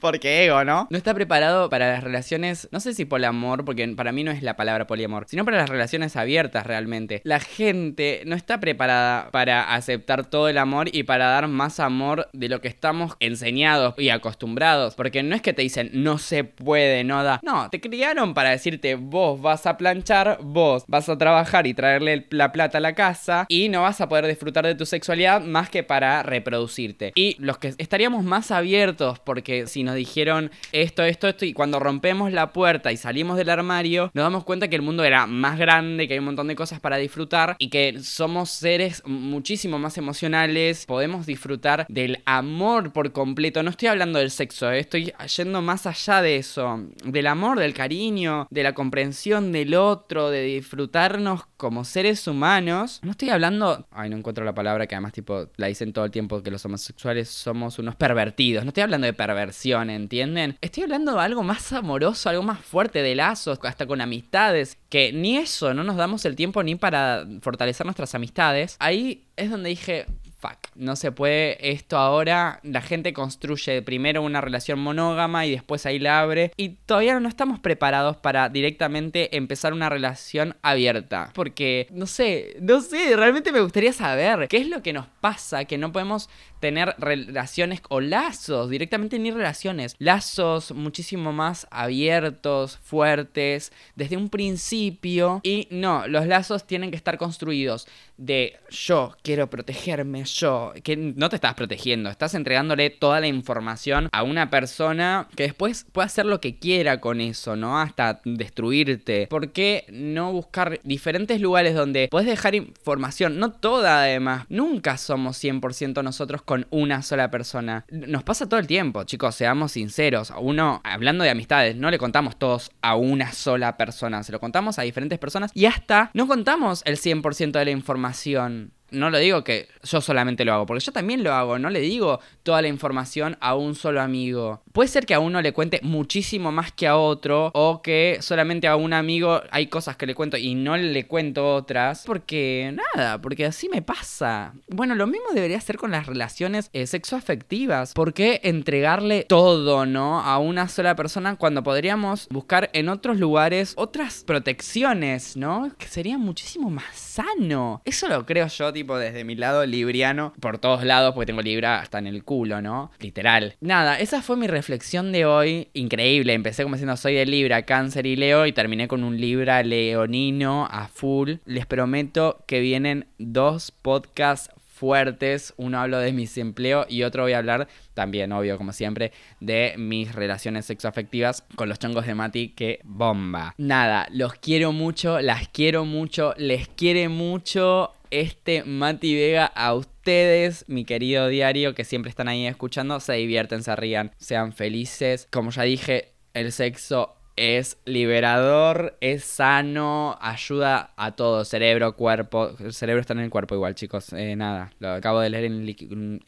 Porque 0.00 0.44
ego, 0.44 0.64
¿no? 0.64 0.86
No 0.90 0.96
está 0.96 1.14
preparado 1.14 1.68
para 1.68 1.92
las 1.92 2.04
relaciones, 2.04 2.68
no 2.70 2.80
sé 2.80 2.94
si 2.94 3.04
poliamor, 3.04 3.64
porque 3.64 3.86
para 3.88 4.12
mí 4.12 4.24
no 4.24 4.30
es 4.30 4.42
la 4.42 4.56
palabra 4.56 4.86
poliamor, 4.86 5.24
sino 5.28 5.44
para 5.44 5.56
las 5.56 5.68
relaciones 5.68 6.16
abiertas 6.16 6.66
realmente. 6.66 7.20
La 7.24 7.40
gente 7.40 8.22
no 8.26 8.36
está 8.36 8.60
preparada 8.60 9.30
para 9.30 9.74
aceptar 9.74 10.26
todo 10.26 10.48
el 10.48 10.58
amor 10.58 10.88
y 10.92 11.02
para 11.02 11.26
dar 11.26 11.48
más 11.48 11.80
amor 11.80 12.28
de 12.32 12.48
lo 12.48 12.60
que 12.60 12.68
estamos 12.68 13.16
enseñados 13.20 13.94
y 13.98 14.10
acostumbrados. 14.10 14.94
Porque 14.94 15.22
no 15.22 15.34
es 15.34 15.42
que 15.42 15.52
te 15.52 15.62
dicen 15.62 15.90
no 15.92 16.18
se 16.18 16.44
puede, 16.44 17.04
no 17.04 17.22
da. 17.22 17.40
No, 17.42 17.68
te 17.70 17.80
criaron 17.80 18.34
para 18.34 18.50
decirte 18.50 18.94
vos 18.94 19.40
vas 19.40 19.66
a 19.66 19.76
planchar, 19.76 20.38
vos 20.42 20.84
vas 20.86 21.08
a 21.08 21.18
trabajar 21.18 21.66
y 21.66 21.74
traerle 21.74 22.26
la 22.30 22.52
plata 22.52 22.78
a 22.78 22.80
la 22.80 22.94
casa 22.94 23.46
y 23.48 23.68
no 23.68 23.82
vas 23.82 24.00
a 24.00 24.08
poder 24.08 24.26
disfrutar 24.26 24.66
de 24.66 24.74
tu 24.74 24.86
sexualidad 24.86 25.40
más 25.40 25.70
que 25.70 25.82
para 25.82 26.22
reproducirte. 26.22 27.12
Y 27.14 27.36
los 27.38 27.58
que 27.58 27.74
estaríamos 27.78 28.24
más 28.24 28.50
abiertos 28.50 29.18
porque 29.18 29.66
si 29.66 29.82
nos 29.88 29.96
dijeron 29.96 30.50
esto, 30.72 31.02
esto, 31.02 31.28
esto, 31.28 31.46
y 31.46 31.54
cuando 31.54 31.80
rompemos 31.80 32.30
la 32.30 32.52
puerta 32.52 32.92
y 32.92 32.98
salimos 32.98 33.38
del 33.38 33.48
armario, 33.48 34.10
nos 34.12 34.22
damos 34.22 34.44
cuenta 34.44 34.68
que 34.68 34.76
el 34.76 34.82
mundo 34.82 35.02
era 35.02 35.26
más 35.26 35.58
grande, 35.58 36.06
que 36.06 36.12
hay 36.12 36.18
un 36.18 36.26
montón 36.26 36.46
de 36.46 36.54
cosas 36.54 36.78
para 36.78 36.98
disfrutar 36.98 37.56
y 37.58 37.70
que 37.70 38.00
somos 38.02 38.50
seres 38.50 39.02
muchísimo 39.06 39.78
más 39.78 39.96
emocionales, 39.96 40.84
podemos 40.84 41.24
disfrutar 41.24 41.86
del 41.88 42.20
amor 42.26 42.92
por 42.92 43.12
completo. 43.12 43.62
No 43.62 43.70
estoy 43.70 43.88
hablando 43.88 44.18
del 44.18 44.30
sexo, 44.30 44.70
eh, 44.70 44.80
estoy 44.80 45.14
yendo 45.36 45.62
más 45.62 45.86
allá 45.86 46.20
de 46.20 46.36
eso, 46.36 46.84
del 47.02 47.26
amor, 47.26 47.58
del 47.58 47.72
cariño, 47.72 48.46
de 48.50 48.62
la 48.62 48.74
comprensión 48.74 49.52
del 49.52 49.74
otro, 49.74 50.28
de 50.28 50.42
disfrutarnos 50.42 51.46
como 51.56 51.84
seres 51.84 52.26
humanos. 52.26 53.00
No 53.02 53.12
estoy 53.12 53.30
hablando, 53.30 53.86
ay, 53.90 54.10
no 54.10 54.18
encuentro 54.18 54.44
la 54.44 54.54
palabra 54.54 54.86
que 54.86 54.96
además 54.96 55.14
tipo 55.14 55.48
la 55.56 55.68
dicen 55.68 55.94
todo 55.94 56.04
el 56.04 56.10
tiempo 56.10 56.42
que 56.42 56.50
los 56.50 56.64
homosexuales 56.66 57.30
somos 57.30 57.78
unos 57.78 57.96
pervertidos. 57.96 58.64
No 58.64 58.68
estoy 58.68 58.82
hablando 58.82 59.06
de 59.06 59.14
perversión 59.14 59.77
¿entienden? 59.82 60.56
Estoy 60.60 60.84
hablando 60.84 61.14
de 61.14 61.20
algo 61.20 61.42
más 61.42 61.72
amoroso, 61.72 62.28
algo 62.28 62.42
más 62.42 62.60
fuerte 62.60 63.02
de 63.02 63.14
lazos, 63.14 63.58
hasta 63.62 63.86
con 63.86 64.00
amistades, 64.00 64.78
que 64.88 65.12
ni 65.12 65.36
eso, 65.36 65.74
no 65.74 65.84
nos 65.84 65.96
damos 65.96 66.24
el 66.24 66.36
tiempo 66.36 66.62
ni 66.62 66.74
para 66.74 67.26
fortalecer 67.40 67.86
nuestras 67.86 68.14
amistades. 68.14 68.76
Ahí 68.78 69.24
es 69.36 69.50
donde 69.50 69.70
dije, 69.70 70.06
fuck, 70.38 70.58
no 70.74 70.96
se 70.96 71.12
puede 71.12 71.70
esto 71.70 71.98
ahora. 71.98 72.60
La 72.62 72.80
gente 72.80 73.12
construye 73.12 73.82
primero 73.82 74.22
una 74.22 74.40
relación 74.40 74.78
monógama 74.78 75.46
y 75.46 75.50
después 75.50 75.84
ahí 75.86 75.98
la 75.98 76.20
abre. 76.20 76.52
Y 76.56 76.70
todavía 76.86 77.18
no 77.20 77.28
estamos 77.28 77.58
preparados 77.60 78.16
para 78.16 78.48
directamente 78.48 79.36
empezar 79.36 79.72
una 79.72 79.88
relación 79.88 80.56
abierta. 80.62 81.32
Porque, 81.34 81.88
no 81.90 82.06
sé, 82.06 82.56
no 82.60 82.80
sé, 82.80 83.16
realmente 83.16 83.52
me 83.52 83.60
gustaría 83.60 83.92
saber 83.92 84.48
qué 84.48 84.58
es 84.58 84.68
lo 84.68 84.82
que 84.82 84.92
nos 84.92 85.06
pasa 85.20 85.64
que 85.64 85.78
no 85.78 85.92
podemos 85.92 86.28
tener 86.60 86.94
relaciones 86.98 87.80
o 87.88 88.00
lazos, 88.00 88.68
directamente 88.68 89.18
ni 89.18 89.30
relaciones, 89.30 89.94
lazos 89.98 90.72
muchísimo 90.72 91.32
más 91.32 91.66
abiertos, 91.70 92.78
fuertes, 92.78 93.72
desde 93.94 94.16
un 94.16 94.28
principio. 94.28 95.40
Y 95.42 95.68
no, 95.70 96.06
los 96.08 96.26
lazos 96.26 96.66
tienen 96.66 96.90
que 96.90 96.96
estar 96.96 97.18
construidos 97.18 97.86
de 98.18 98.56
yo 98.70 99.16
quiero 99.22 99.48
protegerme, 99.48 100.24
yo, 100.24 100.72
que 100.82 100.96
no 100.96 101.28
te 101.28 101.36
estás 101.36 101.54
protegiendo, 101.54 102.10
estás 102.10 102.34
entregándole 102.34 102.90
toda 102.90 103.20
la 103.20 103.28
información 103.28 104.08
a 104.12 104.22
una 104.22 104.50
persona 104.50 105.28
que 105.34 105.44
después 105.44 105.86
puede 105.92 106.06
hacer 106.06 106.26
lo 106.26 106.40
que 106.40 106.58
quiera 106.58 107.00
con 107.00 107.20
eso, 107.20 107.56
¿no? 107.56 107.78
Hasta 107.80 108.20
destruirte. 108.24 109.26
¿Por 109.28 109.52
qué 109.52 109.86
no 109.90 110.32
buscar 110.32 110.80
diferentes 110.82 111.40
lugares 111.40 111.74
donde 111.74 112.08
puedes 112.10 112.28
dejar 112.28 112.54
información? 112.54 113.38
No 113.38 113.52
toda 113.52 114.02
además, 114.02 114.46
nunca 114.48 114.98
somos 114.98 115.42
100% 115.42 116.02
nosotros 116.02 116.42
con 116.42 116.66
una 116.70 117.02
sola 117.02 117.30
persona. 117.30 117.84
Nos 117.90 118.24
pasa 118.24 118.48
todo 118.48 118.60
el 118.60 118.66
tiempo, 118.66 119.04
chicos, 119.04 119.34
seamos 119.36 119.72
sinceros. 119.72 120.32
Uno, 120.38 120.80
hablando 120.84 121.24
de 121.24 121.30
amistades, 121.30 121.76
no 121.76 121.90
le 121.90 121.98
contamos 121.98 122.36
todos 122.38 122.70
a 122.82 122.96
una 122.96 123.32
sola 123.32 123.76
persona, 123.76 124.22
se 124.22 124.32
lo 124.32 124.40
contamos 124.40 124.78
a 124.78 124.82
diferentes 124.82 125.18
personas 125.18 125.50
y 125.54 125.66
hasta 125.66 126.10
no 126.14 126.26
contamos 126.26 126.82
el 126.84 126.96
100% 126.96 127.52
de 127.52 127.64
la 127.64 127.70
información. 128.08 128.72
No 128.90 129.10
lo 129.10 129.18
digo 129.18 129.44
que 129.44 129.68
yo 129.82 130.00
solamente 130.00 130.44
lo 130.44 130.54
hago, 130.54 130.66
porque 130.66 130.84
yo 130.84 130.92
también 130.92 131.22
lo 131.22 131.32
hago, 131.32 131.58
no 131.58 131.70
le 131.70 131.80
digo 131.80 132.20
toda 132.42 132.62
la 132.62 132.68
información 132.68 133.36
a 133.40 133.54
un 133.54 133.74
solo 133.74 134.00
amigo. 134.00 134.62
Puede 134.72 134.88
ser 134.88 135.06
que 135.06 135.14
a 135.14 135.20
uno 135.20 135.40
le 135.42 135.52
cuente 135.52 135.80
muchísimo 135.82 136.52
más 136.52 136.72
que 136.72 136.86
a 136.86 136.96
otro, 136.96 137.50
o 137.54 137.82
que 137.82 138.18
solamente 138.20 138.66
a 138.66 138.76
un 138.76 138.92
amigo 138.92 139.42
hay 139.50 139.66
cosas 139.66 139.96
que 139.96 140.06
le 140.06 140.14
cuento 140.14 140.36
y 140.36 140.54
no 140.54 140.76
le 140.76 141.06
cuento 141.06 141.54
otras, 141.54 142.04
porque 142.06 142.74
nada, 142.94 143.20
porque 143.20 143.46
así 143.46 143.68
me 143.68 143.82
pasa. 143.82 144.54
Bueno, 144.68 144.94
lo 144.94 145.06
mismo 145.06 145.28
debería 145.34 145.60
ser 145.60 145.76
con 145.76 145.90
las 145.90 146.06
relaciones 146.06 146.70
eh, 146.72 146.86
sexoafectivas. 146.86 147.92
¿Por 147.94 148.14
qué 148.14 148.40
entregarle 148.44 149.24
todo, 149.24 149.86
no? 149.86 150.20
A 150.20 150.38
una 150.38 150.68
sola 150.68 150.96
persona 150.96 151.36
cuando 151.36 151.62
podríamos 151.62 152.28
buscar 152.30 152.70
en 152.72 152.88
otros 152.88 153.18
lugares 153.18 153.74
otras 153.76 154.24
protecciones, 154.24 155.36
¿no? 155.36 155.72
Que 155.78 155.86
sería 155.86 156.18
muchísimo 156.18 156.70
más 156.70 156.96
sano. 156.96 157.82
Eso 157.84 158.08
lo 158.08 158.24
creo 158.24 158.46
yo, 158.46 158.72
tipo, 158.78 158.96
desde 158.96 159.24
mi 159.24 159.34
lado 159.34 159.66
libriano, 159.66 160.32
por 160.40 160.58
todos 160.58 160.84
lados, 160.84 161.12
porque 161.14 161.26
tengo 161.26 161.42
libra 161.42 161.80
hasta 161.80 161.98
en 161.98 162.06
el 162.06 162.22
culo, 162.22 162.62
¿no? 162.62 162.92
Literal. 163.00 163.56
Nada, 163.60 163.98
esa 163.98 164.22
fue 164.22 164.36
mi 164.36 164.46
reflexión 164.46 165.10
de 165.10 165.26
hoy. 165.26 165.68
Increíble. 165.72 166.32
Empecé 166.32 166.62
como 166.62 166.76
diciendo 166.76 166.96
soy 166.96 167.14
de 167.14 167.26
Libra, 167.26 167.62
Cáncer 167.62 168.06
y 168.06 168.14
Leo 168.14 168.46
y 168.46 168.52
terminé 168.52 168.86
con 168.86 169.02
un 169.02 169.20
Libra 169.20 169.64
leonino 169.64 170.68
a 170.70 170.86
full. 170.86 171.34
Les 171.44 171.66
prometo 171.66 172.44
que 172.46 172.60
vienen 172.60 173.06
dos 173.18 173.72
podcasts 173.72 174.50
fuertes. 174.78 175.54
Uno 175.56 175.80
hablo 175.80 175.98
de 175.98 176.12
mi 176.12 176.22
desempleo 176.22 176.86
y 176.88 177.02
otro 177.02 177.24
voy 177.24 177.32
a 177.32 177.38
hablar 177.38 177.66
también, 177.94 178.30
obvio, 178.30 178.56
como 178.56 178.72
siempre, 178.72 179.10
de 179.40 179.74
mis 179.76 180.14
relaciones 180.14 180.66
sexoafectivas 180.66 181.44
con 181.56 181.68
los 181.68 181.80
chongos 181.80 182.06
de 182.06 182.14
Mati. 182.14 182.50
Que 182.50 182.78
bomba. 182.84 183.54
Nada, 183.58 184.06
los 184.12 184.34
quiero 184.34 184.70
mucho, 184.72 185.20
las 185.20 185.48
quiero 185.48 185.84
mucho, 185.84 186.32
les 186.36 186.68
quiere 186.68 187.08
mucho 187.08 187.92
este 188.10 188.64
Mati 188.64 189.14
Vega 189.14 189.46
a 189.46 189.74
ustedes, 189.74 190.64
mi 190.68 190.84
querido 190.84 191.28
diario, 191.28 191.74
que 191.74 191.84
siempre 191.84 192.10
están 192.10 192.28
ahí 192.28 192.46
escuchando. 192.46 193.00
Se 193.00 193.14
divierten, 193.14 193.62
se 193.62 193.74
rían, 193.76 194.12
sean 194.18 194.52
felices. 194.52 195.28
Como 195.30 195.50
ya 195.50 195.62
dije, 195.62 196.12
el 196.34 196.52
sexo 196.52 197.14
es 197.38 197.78
liberador, 197.84 198.96
es 199.00 199.24
sano, 199.24 200.18
ayuda 200.20 200.92
a 200.96 201.12
todo, 201.12 201.44
cerebro, 201.44 201.94
cuerpo. 201.94 202.50
El 202.58 202.72
cerebro 202.72 203.00
está 203.00 203.12
en 203.12 203.20
el 203.20 203.30
cuerpo 203.30 203.54
igual, 203.54 203.74
chicos. 203.74 204.12
Eh, 204.12 204.34
nada, 204.34 204.72
lo 204.80 204.90
acabo 204.90 205.20
de 205.20 205.30
leer 205.30 205.44
en, 205.44 205.68
en, 205.68 206.20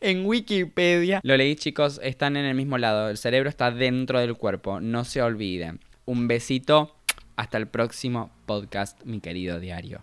en 0.00 0.26
Wikipedia. 0.26 1.20
Lo 1.22 1.36
leí, 1.36 1.56
chicos, 1.56 2.00
están 2.02 2.36
en 2.36 2.44
el 2.44 2.54
mismo 2.54 2.76
lado. 2.76 3.08
El 3.08 3.16
cerebro 3.16 3.48
está 3.48 3.70
dentro 3.70 4.20
del 4.20 4.36
cuerpo, 4.36 4.80
no 4.80 5.04
se 5.04 5.22
olviden. 5.22 5.80
Un 6.04 6.28
besito, 6.28 6.94
hasta 7.36 7.58
el 7.58 7.66
próximo 7.66 8.30
podcast, 8.46 9.02
mi 9.04 9.20
querido 9.20 9.58
diario. 9.58 10.00